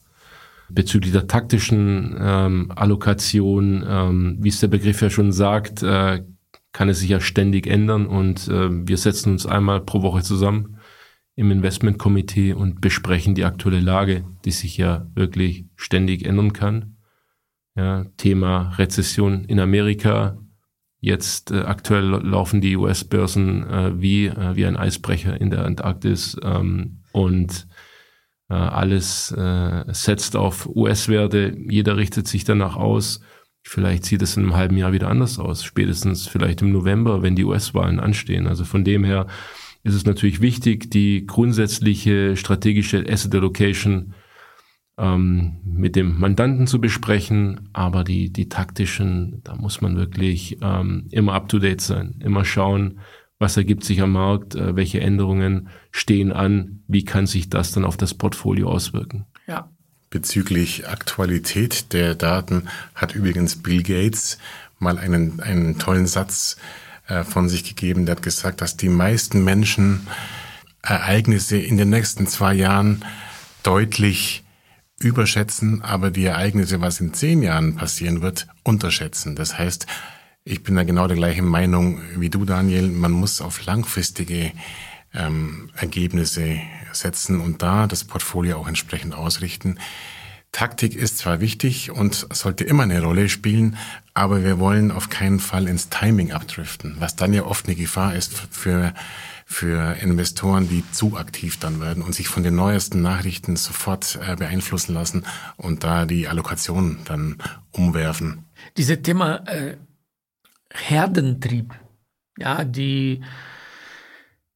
Bezüglich 0.70 1.12
der 1.12 1.28
taktischen 1.28 2.16
ähm, 2.20 2.72
Allokation, 2.76 3.86
ähm, 3.88 4.38
wie 4.40 4.50
es 4.50 4.60
der 4.60 4.68
Begriff 4.68 5.02
ja 5.02 5.10
schon 5.10 5.32
sagt, 5.32 5.84
äh, 5.84 6.24
kann 6.72 6.90
es 6.90 7.00
sich 7.00 7.10
ja 7.10 7.20
ständig 7.20 7.68
ändern 7.68 8.06
und 8.06 8.48
äh, 8.48 8.70
wir 8.70 8.98
setzen 8.98 9.34
uns 9.34 9.46
einmal 9.46 9.82
pro 9.82 10.02
Woche 10.02 10.24
zusammen 10.24 10.78
im 11.36 11.52
Investmentkomitee 11.52 12.54
und 12.54 12.82
besprechen 12.82 13.36
die 13.36 13.46
aktuelle 13.46 13.80
Lage, 13.80 14.26
die 14.44 14.52
sich 14.52 14.78
ja 14.78 15.08
wirklich 15.14 15.66
ständig 15.76 16.26
ändern 16.26 16.54
kann. 16.54 16.98
Ja, 17.76 18.06
Thema 18.18 18.74
Rezession 18.78 19.44
in 19.46 19.60
Amerika, 19.60 20.38
Jetzt 21.06 21.52
äh, 21.52 21.60
aktuell 21.60 22.04
laufen 22.04 22.62
die 22.62 22.76
US-Börsen 22.76 23.64
äh, 23.70 24.02
wie, 24.02 24.26
äh, 24.26 24.56
wie 24.56 24.66
ein 24.66 24.76
Eisbrecher 24.76 25.40
in 25.40 25.52
der 25.52 25.64
Antarktis 25.64 26.36
ähm, 26.42 27.04
und 27.12 27.68
äh, 28.50 28.56
alles 28.56 29.32
äh, 29.32 29.84
setzt 29.90 30.36
auf 30.36 30.68
US-Werte. 30.68 31.56
Jeder 31.70 31.98
richtet 31.98 32.28
sich 32.28 32.44
danach 32.44 32.76
aus. 32.76 33.22
Vielleicht 33.62 34.04
sieht 34.06 34.24
es 34.24 34.36
in 34.36 34.46
einem 34.46 34.56
halben 34.56 34.78
Jahr 34.78 34.94
wieder 34.94 35.08
anders 35.10 35.38
aus. 35.38 35.64
Spätestens 35.64 36.28
vielleicht 36.28 36.64
im 36.64 36.72
November, 36.72 37.22
wenn 37.22 37.36
die 37.36 37.46
US-Wahlen 37.46 38.00
anstehen. 38.00 38.48
Also 38.48 38.66
von 38.66 38.84
dem 38.84 39.04
her 39.04 39.28
ist 39.84 39.94
es 39.94 40.06
natürlich 40.08 40.42
wichtig, 40.42 40.90
die 40.90 41.28
grundsätzliche 41.28 42.36
strategische 42.36 43.06
Asset 43.08 43.36
Allocation 43.36 44.16
ähm, 44.98 45.58
mit 45.66 45.96
dem 45.96 46.20
Mandanten 46.20 46.68
zu 46.68 46.80
besprechen, 46.80 47.70
aber 47.74 48.04
die, 48.04 48.32
die 48.32 48.50
taktischen, 48.50 49.42
da 49.44 49.56
muss 49.56 49.82
man 49.82 49.98
wirklich 49.98 50.58
ähm, 50.62 51.08
immer 51.12 51.34
up-to-date 51.34 51.82
sein, 51.82 52.16
immer 52.24 52.46
schauen, 52.46 53.00
was 53.38 53.58
ergibt 53.58 53.84
sich 53.84 54.02
am 54.02 54.14
Markt, 54.14 54.56
äh, 54.56 54.76
welche 54.76 55.02
Änderungen 55.02 55.68
stehen 55.92 56.32
an, 56.32 56.84
wie 56.88 57.04
kann 57.04 57.28
sich 57.28 57.50
das 57.50 57.72
dann 57.72 57.84
auf 57.84 57.98
das 57.98 58.14
Portfolio 58.14 58.70
auswirken. 58.70 59.26
Ja. 59.48 59.70
Bezüglich 60.10 60.88
Aktualität 60.88 61.92
der 61.92 62.16
Daten 62.16 62.70
hat 62.94 63.16
übrigens 63.16 63.62
Bill 63.62 63.84
Gates 63.84 64.38
mal 64.80 64.98
einen, 64.98 65.42
einen 65.42 65.78
tollen 65.78 66.08
Satz 66.08 66.56
äh, 67.08 67.24
von 67.26 67.50
sich 67.50 67.66
gegeben, 67.66 68.06
der 68.06 68.16
hat 68.16 68.24
gesagt, 68.24 68.62
dass 68.62 68.78
die 68.78 68.88
meisten 68.88 69.44
Menschen 69.44 70.08
Ereignisse 70.82 71.58
in 71.58 71.78
den 71.78 71.90
nächsten 71.90 72.28
zwei 72.28 72.54
Jahren 72.54 73.04
deutlich 73.64 74.45
überschätzen, 75.00 75.82
aber 75.82 76.12
die 76.12 76.26
Ereignisse, 76.26 76.82
was 76.82 77.00
in 77.00 77.14
zehn 77.14 77.42
Jahren 77.44 77.76
passieren 77.76 78.22
wird, 78.22 78.48
unterschätzen. 78.64 79.36
Das 79.36 79.58
heißt, 79.58 79.88
ich 80.44 80.64
bin 80.64 80.76
da 80.76 80.84
genau 80.84 81.08
der 81.08 81.18
gleichen 81.18 81.46
Meinung 81.46 82.02
wie 82.18 82.30
du, 82.30 82.46
Daniel. 82.46 82.90
Man 82.90 83.12
muss 83.12 83.42
auf 83.42 83.66
langfristige 83.66 84.52
ähm, 85.14 85.70
Ergebnisse 85.76 86.60
setzen 86.94 87.42
und 87.42 87.62
da 87.62 87.88
das 87.88 88.04
Portfolio 88.04 88.58
auch 88.58 88.68
entsprechend 88.68 89.16
ausrichten. 89.16 89.80
Taktik 90.52 90.96
ist 90.96 91.18
zwar 91.18 91.42
wichtig 91.42 91.92
und 91.92 92.28
sollte 92.32 92.64
immer 92.64 92.84
eine 92.84 93.02
Rolle 93.02 93.28
spielen, 93.28 93.76
aber 94.14 94.44
wir 94.44 94.58
wollen 94.58 94.92
auf 94.92 95.10
keinen 95.10 95.40
Fall 95.40 95.68
ins 95.68 95.90
Timing 95.90 96.32
abdriften, 96.32 96.96
was 97.00 97.18
dann 97.18 97.34
ja 97.34 97.44
oft 97.44 97.66
eine 97.66 97.76
Gefahr 97.76 98.16
ist 98.16 98.34
für 98.52 98.94
für 99.46 99.96
Investoren, 100.02 100.68
die 100.68 100.84
zu 100.92 101.18
aktiv 101.18 101.60
dann 101.60 101.80
werden 101.80 102.02
und 102.02 102.14
sich 102.14 102.28
von 102.28 102.42
den 102.42 102.56
neuesten 102.56 103.02
Nachrichten 103.02 103.56
sofort 103.56 104.20
äh, 104.28 104.36
beeinflussen 104.36 104.94
lassen 104.94 105.24
und 105.56 105.84
da 105.84 106.06
die 106.06 106.28
Allokation 106.28 106.98
dann 107.06 107.38
umwerfen. 107.72 108.46
Dieses 108.76 109.04
Thema 109.04 109.48
äh, 109.48 109.78
Herdentrieb, 110.74 111.74
ja, 112.40 112.64
die 112.64 113.22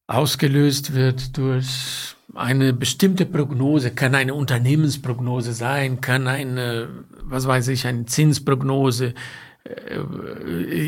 ausgelöst 0.08 0.92
wird 0.92 1.36
durch 1.38 2.16
eine 2.34 2.72
bestimmte 2.72 3.26
Prognose, 3.26 3.92
kann 3.92 4.14
eine 4.16 4.34
Unternehmensprognose 4.34 5.52
sein, 5.52 6.00
kann 6.00 6.26
eine, 6.26 6.88
was 7.22 7.46
weiß 7.46 7.68
ich, 7.68 7.86
eine 7.86 8.06
Zinsprognose, 8.06 9.14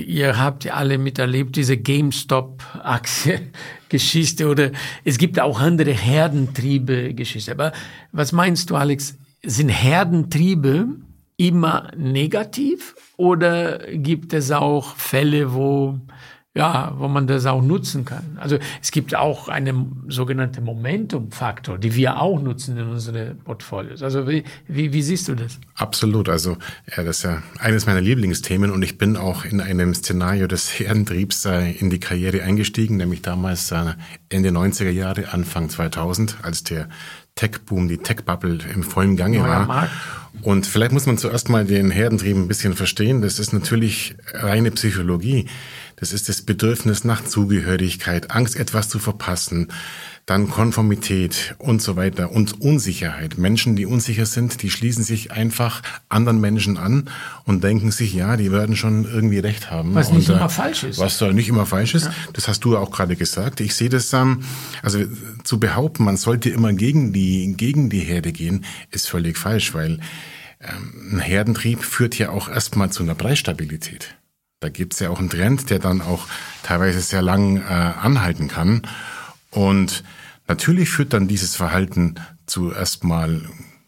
ihr 0.06 0.38
habt 0.38 0.64
ja 0.64 0.74
alle 0.74 0.98
miterlebt, 0.98 1.56
diese 1.56 1.76
GameStop-Aktie-Geschichte 1.76 4.48
oder 4.48 4.70
es 5.04 5.18
gibt 5.18 5.38
auch 5.38 5.60
andere 5.60 5.92
Herdentriebe-Geschichte. 5.92 7.52
Aber 7.52 7.72
was 8.12 8.32
meinst 8.32 8.70
du, 8.70 8.76
Alex? 8.76 9.18
Sind 9.44 9.68
Herdentriebe 9.68 10.86
immer 11.36 11.90
negativ 11.96 12.94
oder 13.16 13.78
gibt 13.92 14.32
es 14.32 14.52
auch 14.52 14.94
Fälle, 14.96 15.52
wo 15.52 15.98
ja, 16.54 16.92
wo 16.98 17.08
man 17.08 17.26
das 17.26 17.46
auch 17.46 17.62
nutzen 17.62 18.04
kann. 18.04 18.36
Also 18.38 18.58
es 18.82 18.90
gibt 18.90 19.14
auch 19.14 19.48
einen 19.48 20.04
sogenannten 20.08 20.64
Momentum-Faktor, 20.64 21.78
die 21.78 21.94
wir 21.94 22.20
auch 22.20 22.42
nutzen 22.42 22.76
in 22.76 22.88
unsere 22.90 23.34
Portfolios. 23.34 24.02
Also 24.02 24.28
wie, 24.28 24.44
wie, 24.68 24.92
wie 24.92 25.02
siehst 25.02 25.28
du 25.28 25.34
das? 25.34 25.58
Absolut. 25.76 26.28
Also 26.28 26.58
ja, 26.94 27.04
das 27.04 27.18
ist 27.18 27.22
ja 27.22 27.42
eines 27.58 27.86
meiner 27.86 28.02
Lieblingsthemen 28.02 28.70
und 28.70 28.82
ich 28.82 28.98
bin 28.98 29.16
auch 29.16 29.46
in 29.46 29.62
einem 29.62 29.94
Szenario 29.94 30.46
des 30.46 30.78
Herdentriebs 30.78 31.46
äh, 31.46 31.70
in 31.70 31.88
die 31.88 32.00
Karriere 32.00 32.42
eingestiegen, 32.42 32.98
nämlich 32.98 33.22
damals 33.22 33.70
äh, 33.70 33.94
Ende 34.28 34.50
90er 34.50 34.90
Jahre, 34.90 35.32
Anfang 35.32 35.70
2000, 35.70 36.36
als 36.42 36.64
der 36.64 36.90
Tech-Boom, 37.34 37.88
die 37.88 37.96
Tech-Bubble 37.96 38.58
im 38.74 38.82
vollen 38.82 39.16
Gange 39.16 39.38
Neuer 39.38 39.48
war. 39.48 39.66
Markt. 39.66 39.92
Und 40.42 40.66
vielleicht 40.66 40.92
muss 40.92 41.06
man 41.06 41.16
zuerst 41.16 41.48
mal 41.48 41.64
den 41.64 41.90
Herdentrieb 41.90 42.36
ein 42.36 42.48
bisschen 42.48 42.74
verstehen. 42.74 43.22
Das 43.22 43.38
ist 43.38 43.52
natürlich 43.52 44.16
reine 44.34 44.70
Psychologie. 44.70 45.46
Das 46.02 46.12
ist 46.12 46.28
das 46.28 46.42
Bedürfnis 46.42 47.04
nach 47.04 47.22
Zugehörigkeit, 47.22 48.32
Angst, 48.32 48.56
etwas 48.56 48.88
zu 48.88 48.98
verpassen, 48.98 49.68
dann 50.26 50.50
Konformität 50.50 51.54
und 51.58 51.80
so 51.80 51.94
weiter 51.94 52.32
und 52.32 52.60
Unsicherheit. 52.60 53.38
Menschen, 53.38 53.76
die 53.76 53.86
unsicher 53.86 54.26
sind, 54.26 54.62
die 54.62 54.70
schließen 54.70 55.04
sich 55.04 55.30
einfach 55.30 55.80
anderen 56.08 56.40
Menschen 56.40 56.76
an 56.76 57.08
und 57.44 57.62
denken 57.62 57.92
sich, 57.92 58.14
ja, 58.14 58.36
die 58.36 58.50
werden 58.50 58.74
schon 58.74 59.04
irgendwie 59.04 59.38
recht 59.38 59.70
haben. 59.70 59.94
Was 59.94 60.10
nicht 60.10 60.28
und, 60.28 60.38
immer 60.38 60.48
falsch 60.48 60.82
ist. 60.82 60.98
Was 60.98 61.20
nicht 61.20 61.48
immer 61.48 61.66
falsch 61.66 61.94
ist. 61.94 62.06
Ja. 62.06 62.14
Das 62.32 62.48
hast 62.48 62.64
du 62.64 62.76
auch 62.76 62.90
gerade 62.90 63.14
gesagt. 63.14 63.60
Ich 63.60 63.76
sehe 63.76 63.88
das, 63.88 64.12
ähm, 64.12 64.42
also 64.82 65.04
zu 65.44 65.60
behaupten, 65.60 66.02
man 66.02 66.16
sollte 66.16 66.50
immer 66.50 66.72
gegen 66.72 67.12
die, 67.12 67.54
gegen 67.56 67.90
die 67.90 68.00
Herde 68.00 68.32
gehen, 68.32 68.64
ist 68.90 69.08
völlig 69.08 69.38
falsch, 69.38 69.72
weil 69.72 70.00
ähm, 70.58 71.12
ein 71.12 71.20
Herdentrieb 71.20 71.84
führt 71.84 72.18
ja 72.18 72.30
auch 72.30 72.48
erstmal 72.48 72.90
zu 72.90 73.04
einer 73.04 73.14
Preisstabilität. 73.14 74.16
Da 74.62 74.68
gibt 74.68 74.94
es 74.94 75.00
ja 75.00 75.10
auch 75.10 75.18
einen 75.18 75.28
Trend, 75.28 75.70
der 75.70 75.80
dann 75.80 76.00
auch 76.00 76.28
teilweise 76.62 77.00
sehr 77.00 77.20
lang 77.20 77.56
äh, 77.56 77.62
anhalten 77.64 78.46
kann. 78.46 78.82
Und 79.50 80.04
natürlich 80.46 80.88
führt 80.88 81.12
dann 81.12 81.26
dieses 81.26 81.56
Verhalten 81.56 82.14
zu 82.46 82.72
erstmal 82.72 83.42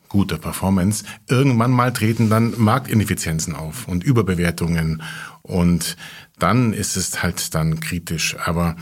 guter 0.09 0.37
Performance. 0.37 1.05
Irgendwann 1.29 1.71
mal 1.71 1.93
treten 1.93 2.29
dann 2.29 2.55
Marktineffizienzen 2.57 3.55
auf 3.55 3.87
und 3.87 4.03
Überbewertungen 4.03 5.03
und 5.43 5.97
dann 6.41 6.73
ist 6.73 6.97
es 6.97 7.23
halt 7.23 7.55
dann 7.55 7.79
kritisch. 7.79 8.37
Aber 8.45 8.75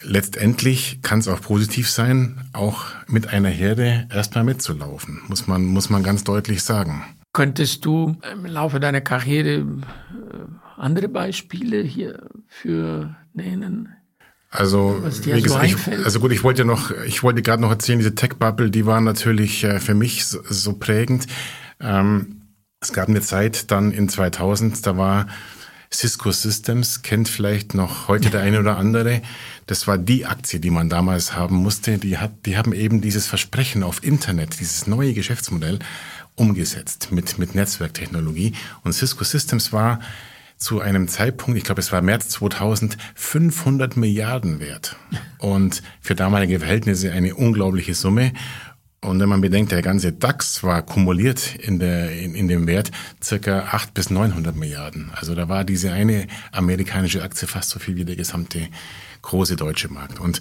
letztendlich 0.00 1.00
kann 1.02 1.18
es 1.18 1.28
auch 1.28 1.42
positiv 1.42 1.90
sein, 1.90 2.48
auch 2.54 2.84
mit 3.06 3.28
einer 3.28 3.50
Herde 3.50 4.08
erstmal 4.10 4.44
mitzulaufen, 4.44 5.20
muss 5.28 5.46
man, 5.46 5.66
muss 5.66 5.90
man 5.90 6.02
ganz 6.02 6.24
deutlich 6.24 6.62
sagen. 6.62 7.04
Könntest 7.34 7.84
du 7.84 8.16
im 8.32 8.46
Laufe 8.46 8.80
deiner 8.80 9.02
Karriere 9.02 9.66
andere 10.78 11.08
Beispiele 11.08 11.82
hier 11.82 12.28
für 12.46 13.16
nennen? 13.32 13.88
Also, 14.50 15.02
wie 15.24 15.42
gesagt, 15.42 15.64
ich, 15.64 16.04
also 16.04 16.20
gut, 16.20 16.32
ich 16.32 16.42
wollte 16.44 16.64
noch, 16.64 16.90
ich 17.06 17.22
wollte 17.22 17.42
gerade 17.42 17.60
noch 17.60 17.70
erzählen, 17.70 17.98
diese 17.98 18.14
Tech-Bubble, 18.14 18.70
die 18.70 18.86
war 18.86 19.00
natürlich 19.00 19.64
äh, 19.64 19.80
für 19.80 19.94
mich 19.94 20.24
so, 20.24 20.38
so 20.48 20.74
prägend. 20.74 21.26
Ähm, 21.80 22.42
es 22.80 22.92
gab 22.92 23.08
eine 23.08 23.20
Zeit 23.20 23.70
dann 23.70 23.90
in 23.90 24.08
2000, 24.08 24.86
da 24.86 24.96
war 24.96 25.26
Cisco 25.92 26.30
Systems, 26.30 27.02
kennt 27.02 27.28
vielleicht 27.28 27.74
noch 27.74 28.08
heute 28.08 28.30
der 28.30 28.42
eine 28.42 28.60
oder 28.60 28.76
andere. 28.76 29.22
Das 29.66 29.86
war 29.86 29.98
die 29.98 30.26
Aktie, 30.26 30.60
die 30.60 30.70
man 30.70 30.88
damals 30.88 31.34
haben 31.34 31.56
musste. 31.56 31.98
Die, 31.98 32.18
hat, 32.18 32.46
die 32.46 32.56
haben 32.56 32.72
eben 32.72 33.00
dieses 33.00 33.26
Versprechen 33.26 33.82
auf 33.82 34.02
Internet, 34.04 34.60
dieses 34.60 34.86
neue 34.86 35.14
Geschäftsmodell 35.14 35.78
umgesetzt 36.34 37.08
mit, 37.12 37.38
mit 37.38 37.54
Netzwerktechnologie. 37.54 38.52
Und 38.84 38.92
Cisco 38.92 39.24
Systems 39.24 39.72
war 39.72 40.00
zu 40.56 40.80
einem 40.80 41.08
Zeitpunkt, 41.08 41.58
ich 41.58 41.64
glaube 41.64 41.80
es 41.80 41.92
war 41.92 42.02
März 42.02 42.28
2000, 42.30 42.96
500 43.14 43.96
Milliarden 43.96 44.60
wert. 44.60 44.96
Und 45.38 45.82
für 46.00 46.14
damalige 46.14 46.60
Verhältnisse 46.60 47.12
eine 47.12 47.34
unglaubliche 47.34 47.94
Summe. 47.94 48.32
Und 49.02 49.20
wenn 49.20 49.28
man 49.28 49.42
bedenkt, 49.42 49.72
der 49.72 49.82
ganze 49.82 50.12
DAX 50.12 50.62
war 50.64 50.82
kumuliert 50.82 51.54
in, 51.56 51.78
der, 51.78 52.10
in, 52.10 52.34
in 52.34 52.48
dem 52.48 52.66
Wert 52.66 52.90
circa 53.22 53.68
8 53.70 53.94
bis 53.94 54.10
900 54.10 54.56
Milliarden. 54.56 55.10
Also 55.14 55.34
da 55.34 55.48
war 55.48 55.64
diese 55.64 55.92
eine 55.92 56.26
amerikanische 56.50 57.22
Aktie 57.22 57.46
fast 57.46 57.70
so 57.70 57.78
viel 57.78 57.96
wie 57.96 58.04
der 58.04 58.16
gesamte 58.16 58.68
große 59.22 59.56
deutsche 59.56 59.88
Markt. 59.88 60.18
Und 60.18 60.40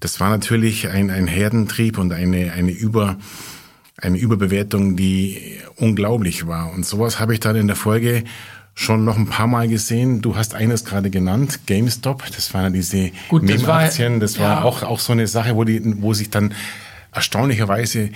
das 0.00 0.20
war 0.20 0.28
natürlich 0.28 0.88
ein, 0.88 1.10
ein 1.10 1.26
Herdentrieb 1.26 1.98
und 1.98 2.12
eine, 2.12 2.52
eine 2.52 2.72
Über, 2.72 3.16
eine 3.96 4.18
Überbewertung, 4.18 4.96
die 4.96 5.58
unglaublich 5.76 6.46
war. 6.46 6.72
Und 6.72 6.84
sowas 6.84 7.18
habe 7.18 7.32
ich 7.32 7.40
dann 7.40 7.56
in 7.56 7.66
der 7.66 7.76
Folge 7.76 8.24
schon 8.74 9.04
noch 9.04 9.16
ein 9.16 9.26
paar 9.26 9.46
Mal 9.46 9.68
gesehen. 9.68 10.20
Du 10.20 10.36
hast 10.36 10.54
eines 10.54 10.84
gerade 10.84 11.10
genannt, 11.10 11.60
GameStop. 11.66 12.24
Das 12.34 12.52
waren 12.54 12.64
ja 12.64 12.70
diese 12.70 13.10
Meme-Aktien. 13.30 14.20
Das 14.20 14.38
war, 14.38 14.60
ja. 14.60 14.62
auch, 14.62 14.82
auch 14.82 14.98
so 14.98 15.12
eine 15.12 15.26
Sache, 15.26 15.54
wo, 15.54 15.64
die, 15.64 15.80
wo 16.02 16.12
sich 16.12 16.30
dann 16.30 16.54
erstaunlicherweise 17.12 18.10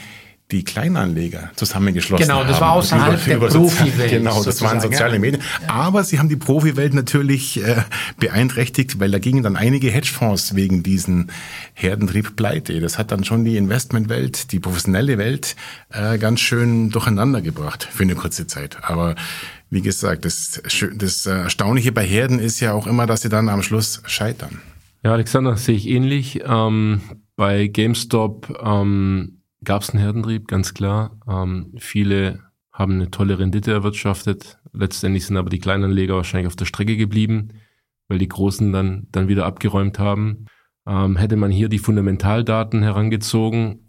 die 0.51 0.65
Kleinanleger 0.65 1.51
zusammengeschlossen 1.57 2.27
genau, 2.27 2.43
das 2.43 2.55
haben. 2.55 2.61
war 2.61 2.73
außerhalb 2.73 3.27
über, 3.27 3.49
der 3.49 3.59
Profi-Welt. 3.59 4.11
Genau, 4.11 4.43
das 4.43 4.63
waren 4.63 4.81
soziale 4.81 5.15
ja. 5.15 5.19
Medien. 5.19 5.43
Aber 5.67 6.05
sie 6.05 6.19
haben 6.19 6.31
die 6.31 6.37
Profi-Welt 6.37 6.95
natürlich 6.95 7.63
äh, 7.63 7.83
beeinträchtigt, 8.19 8.99
weil 8.99 9.11
da 9.11 9.19
gingen 9.19 9.43
dann 9.43 9.57
einige 9.57 9.91
Hedgefonds 9.91 10.55
wegen 10.55 10.83
diesen 10.83 11.31
Herdentrieb 11.75 12.35
pleite. 12.35 12.81
Das 12.81 12.97
hat 12.97 13.13
dann 13.13 13.25
schon 13.25 13.45
die 13.45 13.59
Investmentwelt, 13.59 14.51
die 14.53 14.59
professionelle 14.59 15.19
Welt 15.19 15.55
äh, 15.91 16.17
ganz 16.17 16.41
schön 16.41 16.89
durcheinander 16.91 17.43
gebracht 17.43 17.87
für 17.91 18.05
eine 18.05 18.15
kurze 18.15 18.47
Zeit. 18.47 18.79
Aber 18.83 19.17
wie 19.71 19.83
gesagt, 19.83 20.25
das, 20.25 20.63
das 20.97 21.27
Erstaunliche 21.27 21.93
bei 21.93 22.05
Herden 22.05 22.39
ist 22.39 22.61
ja 22.61 22.73
auch 22.73 22.87
immer, 22.87 23.07
dass 23.07 23.23
sie 23.23 23.29
dann 23.29 23.49
am 23.49 23.63
Schluss 23.63 24.03
scheitern. 24.07 24.61
Ja, 25.03 25.13
Alexander, 25.13 25.57
sehe 25.57 25.77
ich 25.77 25.89
ähnlich. 25.89 26.41
Ähm, 26.45 27.01
bei 27.37 27.69
GameStop 27.69 28.61
ähm, 28.65 29.43
gab 29.63 29.83
es 29.83 29.91
einen 29.91 30.03
Herdentrieb, 30.03 30.49
ganz 30.49 30.75
klar. 30.75 31.19
Ähm, 31.29 31.75
viele 31.79 32.41
haben 32.73 32.95
eine 32.95 33.11
tolle 33.11 33.39
Rendite 33.39 33.73
erwirtschaftet. 33.73 34.59
Letztendlich 34.73 35.27
sind 35.27 35.37
aber 35.37 35.51
die 35.51 35.59
Kleinanleger 35.59 36.17
wahrscheinlich 36.17 36.47
auf 36.47 36.57
der 36.57 36.65
Strecke 36.65 36.97
geblieben, 36.97 37.49
weil 38.09 38.19
die 38.19 38.29
Großen 38.29 38.73
dann, 38.73 39.09
dann 39.13 39.29
wieder 39.29 39.47
abgeräumt 39.47 39.99
haben. 39.99 40.47
Ähm, 40.87 41.17
hätte 41.17 41.37
man 41.37 41.51
hier 41.51 41.69
die 41.69 41.79
Fundamentaldaten 41.79 42.83
herangezogen, 42.83 43.88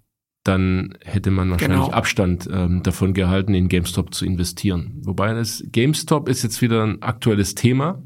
dann 0.50 0.98
hätte 1.06 1.30
man 1.30 1.52
wahrscheinlich 1.52 1.86
genau. 1.86 1.92
Abstand 1.92 2.50
ähm, 2.52 2.82
davon 2.82 3.14
gehalten, 3.14 3.54
in 3.54 3.70
GameStop 3.70 4.16
zu 4.16 4.26
investieren. 4.26 5.00
Wobei 5.04 5.32
das 5.34 5.64
GameStop 5.72 6.28
ist 6.28 6.42
jetzt 6.42 6.62
wieder 6.64 6.84
ein 6.84 7.04
aktuelles 7.04 7.54
Thema. 7.54 8.02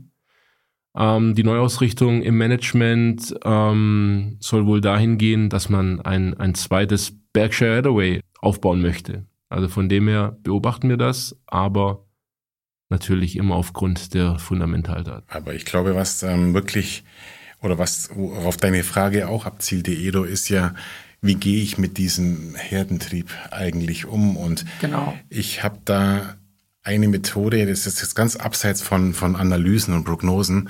Ähm, 0.94 1.36
die 1.36 1.44
Neuausrichtung 1.44 2.22
im 2.22 2.38
Management 2.38 3.34
ähm, 3.46 4.36
soll 4.42 4.66
wohl 4.66 4.82
dahin 4.82 5.18
gehen, 5.18 5.50
dass 5.50 5.70
man 5.70 6.02
ein, 6.02 6.34
ein 6.34 6.54
zweites 6.54 7.18
Berkshire 7.32 7.78
Hathaway 7.78 8.20
aufbauen 8.42 8.82
möchte. 8.82 9.26
Also 9.48 9.70
von 9.70 9.88
dem 9.88 10.10
her 10.10 10.38
beobachten 10.44 10.90
wir 10.90 10.98
das, 10.98 11.40
aber 11.48 12.06
natürlich 12.90 13.38
immer 13.38 13.56
aufgrund 13.56 14.14
der 14.14 14.38
Fundamentaldaten. 14.38 15.30
Aber 15.30 15.54
ich 15.54 15.64
glaube, 15.64 15.96
was 15.96 16.24
ähm, 16.24 16.54
wirklich 16.54 17.06
oder 17.62 17.78
was 17.78 18.10
worauf 18.14 18.58
deine 18.58 18.84
Frage 18.84 19.30
auch 19.30 19.46
abzielt, 19.46 19.88
Edo, 19.88 20.26
ist 20.26 20.50
ja, 20.50 20.74
wie 21.24 21.36
gehe 21.36 21.64
ich 21.64 21.78
mit 21.78 21.98
diesem 21.98 22.54
Herdentrieb 22.56 23.32
eigentlich 23.50 24.06
um? 24.06 24.36
Und 24.36 24.66
genau. 24.82 25.18
ich 25.30 25.64
habe 25.64 25.80
da 25.86 26.36
eine 26.84 27.08
Methode, 27.08 27.66
das 27.66 27.88
ist 27.88 28.02
jetzt 28.02 28.14
ganz 28.14 28.36
abseits 28.36 28.82
von, 28.82 29.14
von 29.14 29.38
Analysen 29.38 29.94
und 29.94 30.04
Prognosen, 30.04 30.70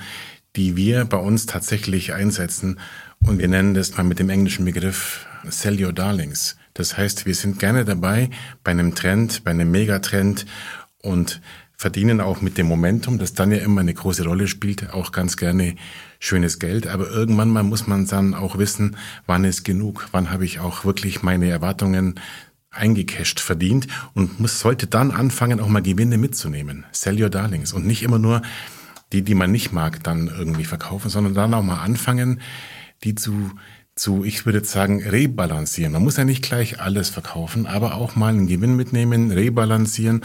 die 0.54 0.76
wir 0.76 1.04
bei 1.06 1.16
uns 1.16 1.46
tatsächlich 1.46 2.14
einsetzen. 2.14 2.78
Und 3.26 3.40
wir 3.40 3.48
nennen 3.48 3.74
das 3.74 3.96
mal 3.96 4.04
mit 4.04 4.20
dem 4.20 4.30
englischen 4.30 4.64
Begriff 4.64 5.26
Sell 5.48 5.84
Your 5.84 5.92
Darlings. 5.92 6.56
Das 6.72 6.96
heißt, 6.96 7.26
wir 7.26 7.34
sind 7.34 7.58
gerne 7.58 7.84
dabei 7.84 8.30
bei 8.62 8.70
einem 8.70 8.94
Trend, 8.94 9.42
bei 9.42 9.50
einem 9.50 9.72
Megatrend 9.72 10.46
und 11.02 11.40
verdienen 11.76 12.20
auch 12.20 12.40
mit 12.40 12.56
dem 12.58 12.66
Momentum, 12.66 13.18
das 13.18 13.34
dann 13.34 13.50
ja 13.50 13.58
immer 13.58 13.80
eine 13.80 13.94
große 13.94 14.24
Rolle 14.24 14.46
spielt, 14.46 14.92
auch 14.92 15.12
ganz 15.12 15.36
gerne 15.36 15.76
schönes 16.18 16.58
Geld. 16.58 16.86
Aber 16.86 17.08
irgendwann 17.08 17.50
mal 17.50 17.62
muss 17.62 17.86
man 17.86 18.06
dann 18.06 18.34
auch 18.34 18.58
wissen, 18.58 18.96
wann 19.26 19.44
ist 19.44 19.64
genug, 19.64 20.08
wann 20.12 20.30
habe 20.30 20.44
ich 20.44 20.60
auch 20.60 20.84
wirklich 20.84 21.22
meine 21.22 21.48
Erwartungen 21.48 22.20
eingecashed 22.70 23.40
verdient 23.40 23.86
und 24.14 24.40
muss, 24.40 24.60
sollte 24.60 24.86
dann 24.86 25.10
anfangen, 25.10 25.60
auch 25.60 25.68
mal 25.68 25.82
Gewinne 25.82 26.18
mitzunehmen. 26.18 26.84
Sell 26.92 27.20
your 27.20 27.30
darlings 27.30 27.72
und 27.72 27.86
nicht 27.86 28.02
immer 28.02 28.18
nur 28.18 28.42
die, 29.12 29.22
die 29.22 29.34
man 29.34 29.52
nicht 29.52 29.72
mag, 29.72 30.02
dann 30.02 30.26
irgendwie 30.26 30.64
verkaufen, 30.64 31.08
sondern 31.08 31.34
dann 31.34 31.54
auch 31.54 31.62
mal 31.62 31.80
anfangen, 31.80 32.40
die 33.04 33.14
zu 33.14 33.52
zu, 33.96 34.24
ich 34.24 34.44
würde 34.44 34.64
sagen, 34.64 35.02
rebalancieren. 35.02 35.92
Man 35.92 36.02
muss 36.02 36.16
ja 36.16 36.24
nicht 36.24 36.42
gleich 36.42 36.80
alles 36.80 37.10
verkaufen, 37.10 37.66
aber 37.66 37.94
auch 37.94 38.16
mal 38.16 38.30
einen 38.30 38.48
Gewinn 38.48 38.74
mitnehmen, 38.74 39.30
rebalancieren 39.30 40.24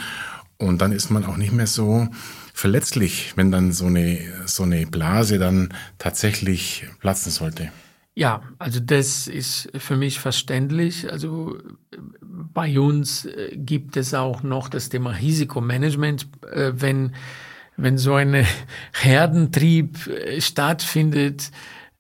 und 0.60 0.82
dann 0.82 0.91
ist 0.91 1.10
man 1.10 1.26
auch 1.26 1.38
nicht 1.38 1.54
mehr 1.54 1.67
so 1.67 2.08
verletzlich, 2.54 3.34
wenn 3.36 3.52
dann 3.52 3.72
so 3.72 3.86
eine, 3.86 4.19
so 4.45 4.63
eine 4.63 4.86
Blase 4.86 5.39
dann 5.39 5.69
tatsächlich 5.98 6.86
platzen 7.00 7.32
sollte. 7.32 7.72
Ja, 8.13 8.41
also 8.60 8.82
das 8.82 9.28
ist 9.28 9.72
für 9.78 9.95
mich 9.95 10.19
verständlich. 10.19 11.10
Also 11.10 11.58
bei 12.22 12.78
uns 12.78 13.26
äh, 13.26 13.56
gibt 13.56 13.95
es 13.95 14.13
auch 14.13 14.43
noch 14.43 14.67
das 14.67 14.89
Thema 14.89 15.12
Risikomanagement, 15.12 16.28
äh, 16.52 16.74
wenn 16.76 17.13
wenn 17.82 17.98
so 17.98 18.13
ein 18.15 18.45
Herdentrieb 18.93 20.08
äh, 20.08 20.41
stattfindet, 20.41 21.52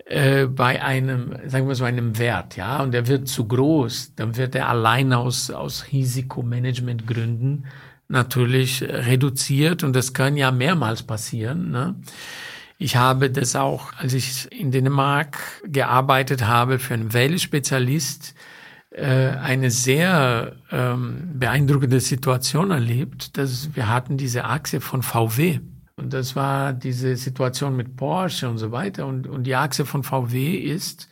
äh, 0.05 0.47
bei 0.47 0.83
einem, 0.83 1.35
sagen 1.45 1.67
wir 1.67 1.75
so 1.75 1.83
einem 1.83 2.17
Wert, 2.17 2.57
ja, 2.57 2.81
und 2.81 2.91
der 2.91 3.07
wird 3.07 3.27
zu 3.27 3.47
groß, 3.47 4.13
dann 4.15 4.37
wird 4.37 4.55
er 4.55 4.67
allein 4.69 5.13
aus, 5.13 5.51
aus 5.51 5.85
Risikomanagementgründen 5.91 7.65
natürlich 8.09 8.83
reduziert 8.83 9.83
und 9.83 9.95
das 9.95 10.13
kann 10.13 10.35
ja 10.35 10.51
mehrmals 10.51 11.03
passieren. 11.03 11.71
Ne? 11.71 11.95
Ich 12.77 12.95
habe 12.95 13.29
das 13.29 13.55
auch, 13.55 13.93
als 13.97 14.13
ich 14.13 14.51
in 14.51 14.71
Dänemark 14.71 15.37
gearbeitet 15.65 16.45
habe 16.45 16.79
für 16.79 16.95
einen 16.95 17.13
Wellspezialist, 17.13 18.35
äh, 18.91 19.05
eine 19.05 19.71
sehr 19.71 20.55
ähm, 20.71 21.31
beeindruckende 21.35 21.99
Situation 21.99 22.71
erlebt, 22.71 23.37
dass 23.37 23.75
wir 23.75 23.87
hatten 23.87 24.17
diese 24.17 24.45
Achse 24.45 24.81
von 24.81 25.03
VW 25.03 25.59
und 25.99 26.13
das 26.13 26.35
war 26.35 26.71
diese 26.71 27.17
Situation 27.17 27.75
mit 27.75 27.97
Porsche 27.97 28.49
und 28.49 28.57
so 28.57 28.71
weiter. 28.71 29.05
Und, 29.05 29.27
und 29.27 29.43
die 29.43 29.55
Achse 29.55 29.85
von 29.85 30.03
VW 30.03 30.55
ist 30.55 31.09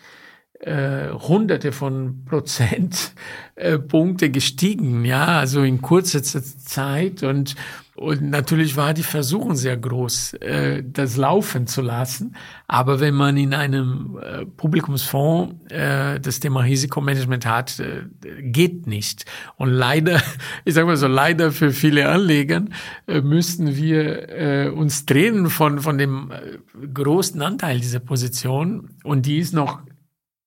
äh, 0.60 1.10
hunderte 1.12 1.72
von 1.72 2.26
Prozentpunkte 2.26 4.26
äh, 4.26 4.30
gestiegen, 4.30 5.06
ja, 5.06 5.26
also 5.26 5.64
in 5.64 5.82
kurzer 5.82 6.24
Zeit. 6.24 7.24
Und 7.24 7.56
und 7.98 8.22
natürlich 8.22 8.78
war 8.78 8.94
die 8.94 9.02
Versuchung 9.02 9.56
sehr 9.56 9.76
groß, 9.76 10.34
äh, 10.34 10.84
das 10.86 11.18
laufen 11.18 11.66
zu 11.66 11.82
lassen. 11.82 12.36
Aber 12.68 13.00
wenn 13.00 13.16
man 13.16 13.38
in 13.38 13.56
einem 13.56 14.20
äh, 14.22 14.46
Publikumsfonds 14.46 15.72
äh, 15.72 16.20
das 16.20 16.40
Thema 16.40 16.62
Risikomanagement 16.62 17.48
hat, 17.48 17.80
äh, 17.80 18.04
geht 18.44 18.86
nicht. 18.86 19.26
Und 19.56 19.72
leider, 19.72 20.22
ich 20.66 20.76
sage 20.76 20.86
mal 20.86 20.96
so, 20.96 21.08
leider 21.08 21.52
für 21.52 21.72
viele 21.72 22.08
Anleger 22.08 22.66
äh, 23.08 23.22
müssten 23.22 23.76
wir 23.76 24.30
äh, 24.30 24.70
uns 24.70 25.08
trennen 25.08 25.50
von, 25.50 25.80
von 25.80 25.98
dem 25.98 26.32
äh, 26.32 26.88
großen 26.88 27.42
Anteil 27.42 27.80
dieser 27.80 28.00
Position. 28.00 28.92
Und 29.04 29.26
die 29.26 29.40
ist 29.40 29.56
noch 29.56 29.82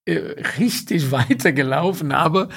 richtig 0.08 1.10
weitergelaufen, 1.10 2.12
aber 2.12 2.48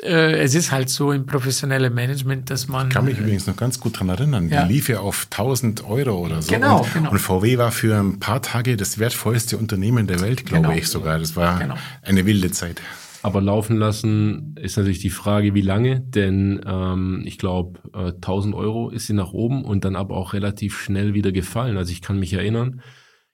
äh, 0.00 0.40
es 0.40 0.54
ist 0.54 0.72
halt 0.72 0.88
so 0.88 1.12
im 1.12 1.26
professionellen 1.26 1.92
Management, 1.92 2.50
dass 2.50 2.68
man. 2.68 2.88
Ich 2.88 2.94
kann 2.94 3.04
mich 3.04 3.18
übrigens 3.18 3.46
noch 3.46 3.56
ganz 3.56 3.78
gut 3.78 3.98
dran 3.98 4.08
erinnern. 4.08 4.48
Ja. 4.48 4.64
Die 4.64 4.72
lief 4.72 4.88
ja 4.88 5.00
auf 5.00 5.26
1000 5.30 5.84
Euro 5.84 6.18
oder 6.18 6.42
so. 6.42 6.52
Genau, 6.52 6.82
und, 6.82 6.92
genau. 6.94 7.10
und 7.10 7.18
VW 7.18 7.58
war 7.58 7.72
für 7.72 7.98
ein 7.98 8.18
paar 8.18 8.40
Tage 8.42 8.76
das 8.76 8.98
wertvollste 8.98 9.58
Unternehmen 9.58 10.06
der 10.06 10.20
Welt, 10.20 10.46
glaube 10.46 10.68
genau. 10.68 10.76
ich 10.76 10.88
sogar. 10.88 11.18
Das 11.18 11.36
war 11.36 11.58
genau. 11.58 11.74
eine 12.02 12.24
wilde 12.26 12.50
Zeit. 12.50 12.80
Aber 13.24 13.40
laufen 13.40 13.76
lassen 13.76 14.56
ist 14.60 14.76
natürlich 14.76 14.98
die 14.98 15.10
Frage, 15.10 15.54
wie 15.54 15.60
lange, 15.60 16.00
denn 16.00 16.60
ähm, 16.66 17.22
ich 17.24 17.38
glaube, 17.38 17.78
äh, 17.94 18.12
1000 18.12 18.54
Euro 18.54 18.90
ist 18.90 19.06
sie 19.06 19.12
nach 19.12 19.32
oben 19.32 19.64
und 19.64 19.84
dann 19.84 19.94
aber 19.94 20.16
auch 20.16 20.32
relativ 20.32 20.80
schnell 20.80 21.14
wieder 21.14 21.30
gefallen. 21.30 21.76
Also 21.76 21.92
ich 21.92 22.02
kann 22.02 22.18
mich 22.18 22.32
erinnern, 22.32 22.82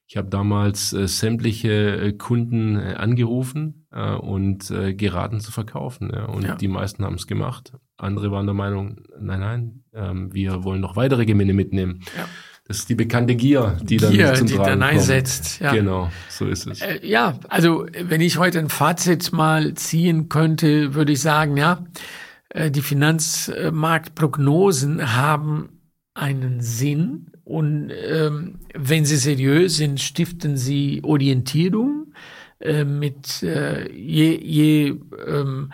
ich 0.09 0.17
habe 0.17 0.29
damals 0.31 0.95
äh, 0.95 1.07
sämtliche 1.07 2.01
äh, 2.01 2.15
Kunden 2.15 2.77
äh, 2.77 2.95
angerufen 2.95 3.87
äh, 3.93 4.15
und 4.15 4.71
äh, 4.71 4.95
geraten 4.95 5.41
zu 5.41 5.53
verkaufen. 5.53 6.11
Ja. 6.13 6.25
Und 6.25 6.45
ja. 6.45 6.55
die 6.55 6.69
meisten 6.69 7.05
haben 7.05 7.17
es 7.17 7.27
gemacht. 7.27 7.75
Andere 7.99 8.31
waren 8.31 8.47
der 8.47 8.55
Meinung, 8.55 9.03
nein, 9.21 9.41
nein, 9.41 9.85
ähm, 9.93 10.33
wir 10.33 10.65
wollen 10.65 10.81
noch 10.81 10.97
weitere 10.97 11.27
Gewinne 11.27 11.53
mitnehmen. 11.53 12.01
Ja. 12.17 12.25
Das 12.67 12.79
ist 12.79 12.89
die 12.89 12.95
bekannte 12.95 13.37
Gier, 13.37 13.77
die 13.83 13.99
dann 13.99 14.13
Gier, 14.13 14.33
zum 14.33 14.47
die 14.47 14.55
Tragen 14.55 14.81
dann 14.81 14.83
einsetzt. 14.83 15.61
Ja. 15.61 15.73
Genau, 15.73 16.11
so 16.31 16.47
ist 16.47 16.67
es. 16.67 16.81
Äh, 16.81 17.07
ja, 17.07 17.39
also 17.51 17.85
wenn 18.01 18.23
ich 18.23 18.39
heute 18.39 18.61
ein 18.61 18.71
Fazit 18.71 19.31
mal 19.33 19.75
ziehen 19.75 20.31
könnte, 20.31 20.95
würde 20.95 21.13
ich 21.13 21.21
sagen, 21.21 21.59
ja, 21.59 21.85
äh, 22.49 22.71
die 22.71 22.81
Finanzmarktprognosen 22.81 25.15
haben 25.15 25.69
einen 26.15 26.63
Sinn 26.63 27.27
und 27.49 27.91
ähm, 27.91 28.59
wenn 28.75 29.07
sie 29.07 29.17
seriös 29.17 29.79
sind, 29.79 30.01
stiften 30.01 30.59
sie 30.59 31.01
Orientierung 31.03 32.13
äh, 32.61 32.85
mit 32.85 33.43
äh, 33.43 33.91
je, 33.91 34.39
je 34.39 34.95
ähm, 35.27 35.73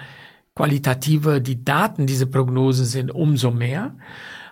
qualitativer 0.55 1.41
die 1.41 1.65
Daten 1.65 2.07
diese 2.07 2.27
Prognosen 2.27 2.85
sind, 2.85 3.11
umso 3.11 3.51
mehr. 3.51 3.97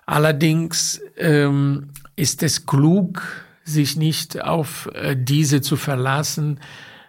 Allerdings 0.05 1.01
ähm, 1.17 1.91
ist 2.17 2.43
es 2.43 2.67
klug, 2.67 3.23
sich 3.63 3.97
nicht 3.97 4.43
auf 4.43 4.91
äh, 4.93 5.17
diese 5.17 5.61
zu 5.61 5.77
verlassen, 5.77 6.59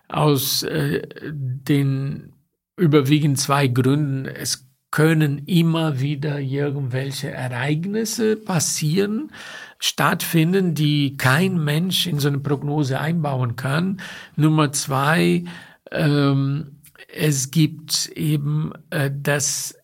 aus 0.09 0.61
äh, 0.61 1.01
den 1.23 2.33
überwiegend 2.77 3.39
zwei 3.39 3.65
Gründen. 3.65 4.27
Es 4.27 4.67
können 4.93 5.39
immer 5.47 6.01
wieder 6.01 6.39
irgendwelche 6.39 7.31
Ereignisse 7.31 8.35
passieren, 8.35 9.31
stattfinden, 9.79 10.75
die 10.75 11.17
kein 11.17 11.63
Mensch 11.63 12.05
in 12.05 12.19
so 12.19 12.27
eine 12.27 12.37
Prognose 12.37 12.99
einbauen 12.99 13.55
kann. 13.55 13.99
Nummer 14.35 14.71
zwei, 14.71 15.45
ähm, 15.89 16.75
es 17.11 17.49
gibt 17.49 18.09
eben 18.09 18.71
äh, 18.91 19.09
das 19.11 19.75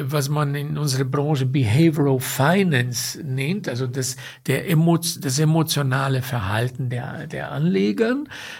was 0.00 0.28
man 0.28 0.54
in 0.54 0.78
unserer 0.78 1.04
Branche 1.04 1.46
Behavioral 1.46 2.20
Finance 2.20 3.22
nennt, 3.22 3.68
also 3.68 3.86
das, 3.86 4.16
der 4.46 4.68
Emo, 4.68 4.96
das 4.96 5.38
emotionale 5.38 6.22
Verhalten 6.22 6.88
der, 6.88 7.26
der 7.26 7.52
Anleger. 7.52 8.16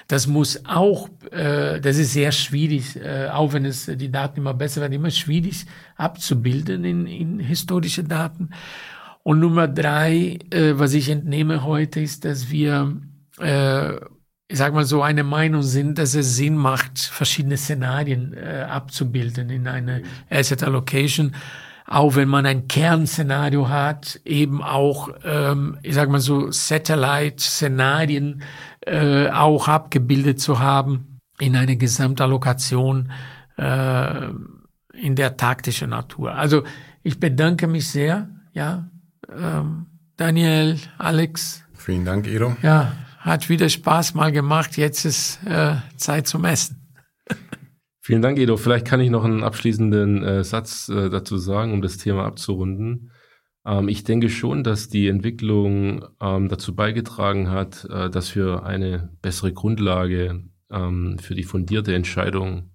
Das 0.08 0.26
muss 0.26 0.64
auch, 0.66 1.08
äh, 1.30 1.80
das 1.80 1.98
ist 1.98 2.12
sehr 2.12 2.32
schwierig, 2.32 2.96
äh, 2.96 3.28
auch 3.28 3.52
wenn 3.52 3.64
es 3.64 3.86
die 3.86 4.10
Daten 4.10 4.40
immer 4.40 4.54
besser 4.54 4.80
werden, 4.80 4.92
immer 4.92 5.10
schwierig 5.10 5.66
abzubilden 5.96 6.84
in, 6.84 7.06
in 7.06 7.38
historische 7.38 8.04
Daten. 8.04 8.50
Und 9.22 9.38
Nummer 9.38 9.68
drei, 9.68 10.38
äh, 10.50 10.72
was 10.74 10.94
ich 10.94 11.08
entnehme 11.08 11.64
heute, 11.64 12.00
ist, 12.00 12.24
dass 12.24 12.50
wir 12.50 12.96
äh, 13.38 13.94
ich 14.52 14.58
sag 14.58 14.74
mal 14.74 14.84
so, 14.84 15.02
eine 15.02 15.24
Meinung 15.24 15.62
sind, 15.62 15.96
dass 15.96 16.14
es 16.14 16.36
Sinn 16.36 16.56
macht, 16.56 16.98
verschiedene 16.98 17.56
Szenarien 17.56 18.34
äh, 18.34 18.66
abzubilden 18.68 19.48
in 19.48 19.66
eine 19.66 20.02
Asset 20.28 20.62
Allocation. 20.62 21.34
Auch 21.86 22.16
wenn 22.16 22.28
man 22.28 22.44
ein 22.44 22.68
Kernszenario 22.68 23.70
hat, 23.70 24.20
eben 24.26 24.62
auch, 24.62 25.08
ähm, 25.24 25.78
ich 25.82 25.94
sag 25.94 26.10
mal 26.10 26.20
so, 26.20 26.50
Satellite-Szenarien 26.50 28.42
äh, 28.82 29.30
auch 29.30 29.68
abgebildet 29.68 30.38
zu 30.38 30.58
haben 30.58 31.18
in 31.38 31.56
eine 31.56 31.78
Gesamtallokation 31.78 33.10
äh, 33.56 34.26
in 34.92 35.16
der 35.16 35.38
taktischen 35.38 35.88
Natur. 35.90 36.34
Also 36.34 36.62
ich 37.02 37.18
bedanke 37.18 37.66
mich 37.68 37.88
sehr, 37.88 38.28
ja, 38.52 38.90
ähm, 39.34 39.86
Daniel, 40.18 40.78
Alex. 40.98 41.64
Vielen 41.72 42.04
Dank, 42.04 42.26
Edo. 42.26 42.54
Ja, 42.60 42.92
hat 43.22 43.48
wieder 43.48 43.68
Spaß 43.68 44.14
mal 44.14 44.32
gemacht. 44.32 44.76
Jetzt 44.76 45.04
ist 45.04 45.40
äh, 45.46 45.76
Zeit 45.96 46.26
zum 46.26 46.44
Essen. 46.44 46.92
Vielen 48.00 48.20
Dank, 48.20 48.38
Edo. 48.38 48.56
Vielleicht 48.56 48.86
kann 48.86 49.00
ich 49.00 49.10
noch 49.10 49.24
einen 49.24 49.44
abschließenden 49.44 50.24
äh, 50.24 50.44
Satz 50.44 50.88
äh, 50.88 51.08
dazu 51.08 51.38
sagen, 51.38 51.72
um 51.72 51.82
das 51.82 51.98
Thema 51.98 52.24
abzurunden. 52.24 53.12
Ähm, 53.64 53.88
ich 53.88 54.02
denke 54.02 54.28
schon, 54.28 54.64
dass 54.64 54.88
die 54.88 55.06
Entwicklung 55.06 56.04
ähm, 56.20 56.48
dazu 56.48 56.74
beigetragen 56.74 57.48
hat, 57.48 57.84
äh, 57.84 58.10
dass 58.10 58.34
wir 58.34 58.64
eine 58.64 59.10
bessere 59.22 59.52
Grundlage 59.52 60.42
ähm, 60.70 61.18
für 61.20 61.36
die 61.36 61.44
fundierte 61.44 61.94
Entscheidung 61.94 62.70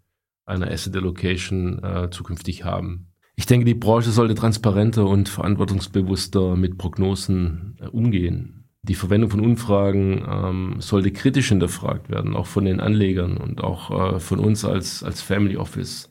einer 0.46 0.72
Asset 0.72 0.96
Allocation 0.96 1.84
äh, 1.84 2.10
zukünftig 2.10 2.64
haben. 2.64 3.12
Ich 3.36 3.48
denke, 3.48 3.66
die 3.66 3.76
Branche 3.76 4.12
sollte 4.12 4.34
transparenter 4.34 5.06
und 5.08 5.28
verantwortungsbewusster 5.28 6.56
mit 6.56 6.78
Prognosen 6.78 7.76
äh, 7.82 7.88
umgehen 7.88 8.57
die 8.88 8.96
Verwendung 8.96 9.30
von 9.30 9.42
Umfragen 9.42 10.26
ähm, 10.30 10.76
sollte 10.80 11.12
kritisch 11.12 11.50
hinterfragt 11.50 12.10
werden, 12.10 12.36
auch 12.36 12.48
von 12.48 12.66
den 12.66 12.80
Anlegern 12.80 13.38
und 13.38 13.64
auch 13.64 14.16
äh, 14.16 14.20
von 14.20 14.40
uns 14.40 14.64
als, 14.66 15.04
als 15.04 15.22
Family 15.22 15.58
Office, 15.58 16.10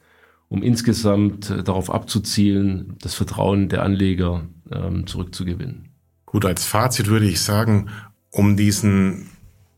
um 0.48 0.62
insgesamt 0.62 1.50
äh, 1.50 1.62
darauf 1.62 1.90
abzuzielen, 1.90 2.96
das 3.00 3.14
Vertrauen 3.14 3.68
der 3.68 3.82
Anleger 3.82 4.46
ähm, 4.70 5.06
zurückzugewinnen. 5.06 5.88
Gut, 6.26 6.44
als 6.44 6.64
Fazit 6.64 7.06
würde 7.06 7.26
ich 7.26 7.40
sagen, 7.40 7.88
um 8.30 8.56
diesen 8.56 9.28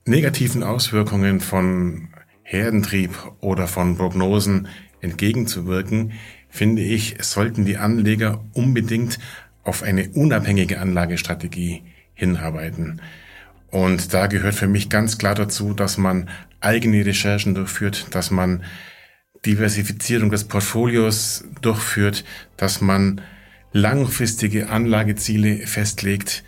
negativen 0.04 0.62
Auswirkungen 0.62 1.40
von 1.40 2.08
Herdentrieb 2.42 3.10
oder 3.40 3.68
von 3.68 3.96
Prognosen 3.96 4.68
entgegenzuwirken, 5.00 6.12
finde 6.48 6.82
ich, 6.82 7.16
sollten 7.20 7.64
die 7.64 7.76
Anleger 7.76 8.42
unbedingt 8.54 9.18
auf 9.62 9.82
eine 9.82 10.08
unabhängige 10.08 10.80
Anlagestrategie 10.80 11.82
hinarbeiten. 12.18 13.00
Und 13.70 14.12
da 14.12 14.26
gehört 14.26 14.54
für 14.54 14.66
mich 14.66 14.88
ganz 14.88 15.18
klar 15.18 15.34
dazu, 15.34 15.72
dass 15.72 15.98
man 15.98 16.28
eigene 16.60 17.04
Recherchen 17.06 17.54
durchführt, 17.54 18.06
dass 18.10 18.30
man 18.30 18.64
Diversifizierung 19.46 20.30
des 20.30 20.44
Portfolios 20.44 21.44
durchführt, 21.62 22.24
dass 22.56 22.80
man 22.80 23.20
langfristige 23.72 24.68
Anlageziele 24.70 25.66
festlegt, 25.66 26.42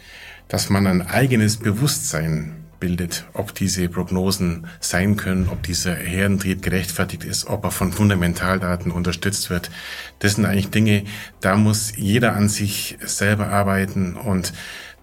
dass 0.49 0.71
man 0.71 0.87
ein 0.87 1.03
eigenes 1.03 1.59
Bewusstsein 1.59 2.61
bildet, 2.81 3.27
ob 3.35 3.55
diese 3.55 3.89
Prognosen 3.89 4.67
sein 4.81 5.17
können, 5.17 5.49
ob 5.49 5.63
dieser 5.63 5.95
Herdentrieb 5.95 6.63
gerechtfertigt 6.63 7.25
ist, 7.25 7.47
ob 7.47 7.65
er 7.65 7.71
von 7.71 7.93
Fundamentaldaten 7.93 8.91
unterstützt 8.91 9.51
wird. 9.51 9.71
Das 10.19 10.35
sind 10.35 10.47
eigentlich 10.47 10.71
Dinge, 10.71 11.05
da 11.41 11.57
muss 11.57 11.93
jeder 11.95 12.35
an 12.35 12.49
sich 12.49 12.97
selber 13.03 13.49
arbeiten 13.49 14.17
und 14.17 14.55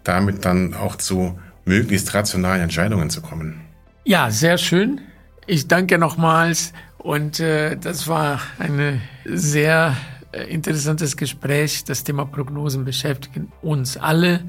damit 0.07 0.45
dann 0.45 0.73
auch 0.73 0.95
zu 0.95 1.37
möglichst 1.65 2.13
rationalen 2.13 2.61
Entscheidungen 2.61 3.09
zu 3.09 3.21
kommen. 3.21 3.61
Ja, 4.05 4.31
sehr 4.31 4.57
schön. 4.57 5.01
Ich 5.45 5.67
danke 5.67 5.97
nochmals 5.97 6.73
und 6.97 7.39
äh, 7.39 7.75
das 7.77 8.07
war 8.07 8.39
ein 8.59 9.01
sehr 9.25 9.95
äh, 10.31 10.43
interessantes 10.43 11.17
Gespräch. 11.17 11.83
Das 11.83 12.03
Thema 12.03 12.25
Prognosen 12.25 12.85
beschäftigt 12.85 13.45
uns 13.61 13.97
alle 13.97 14.41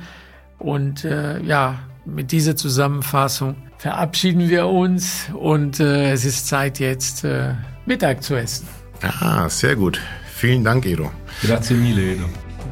und 0.58 1.04
äh, 1.04 1.40
ja, 1.42 1.80
mit 2.04 2.32
dieser 2.32 2.56
Zusammenfassung 2.56 3.56
verabschieden 3.78 4.48
wir 4.48 4.66
uns 4.66 5.28
und 5.34 5.78
äh, 5.80 6.12
es 6.12 6.24
ist 6.24 6.46
Zeit 6.46 6.78
jetzt 6.78 7.24
äh, 7.24 7.54
Mittag 7.86 8.22
zu 8.22 8.34
essen. 8.34 8.66
Ah, 9.02 9.48
sehr 9.48 9.76
gut. 9.76 10.00
Vielen 10.34 10.64
Dank, 10.64 10.86
Edo. 10.86 11.10
Grazie 11.42 11.74
mille, 11.74 12.12
Edo. 12.14 12.24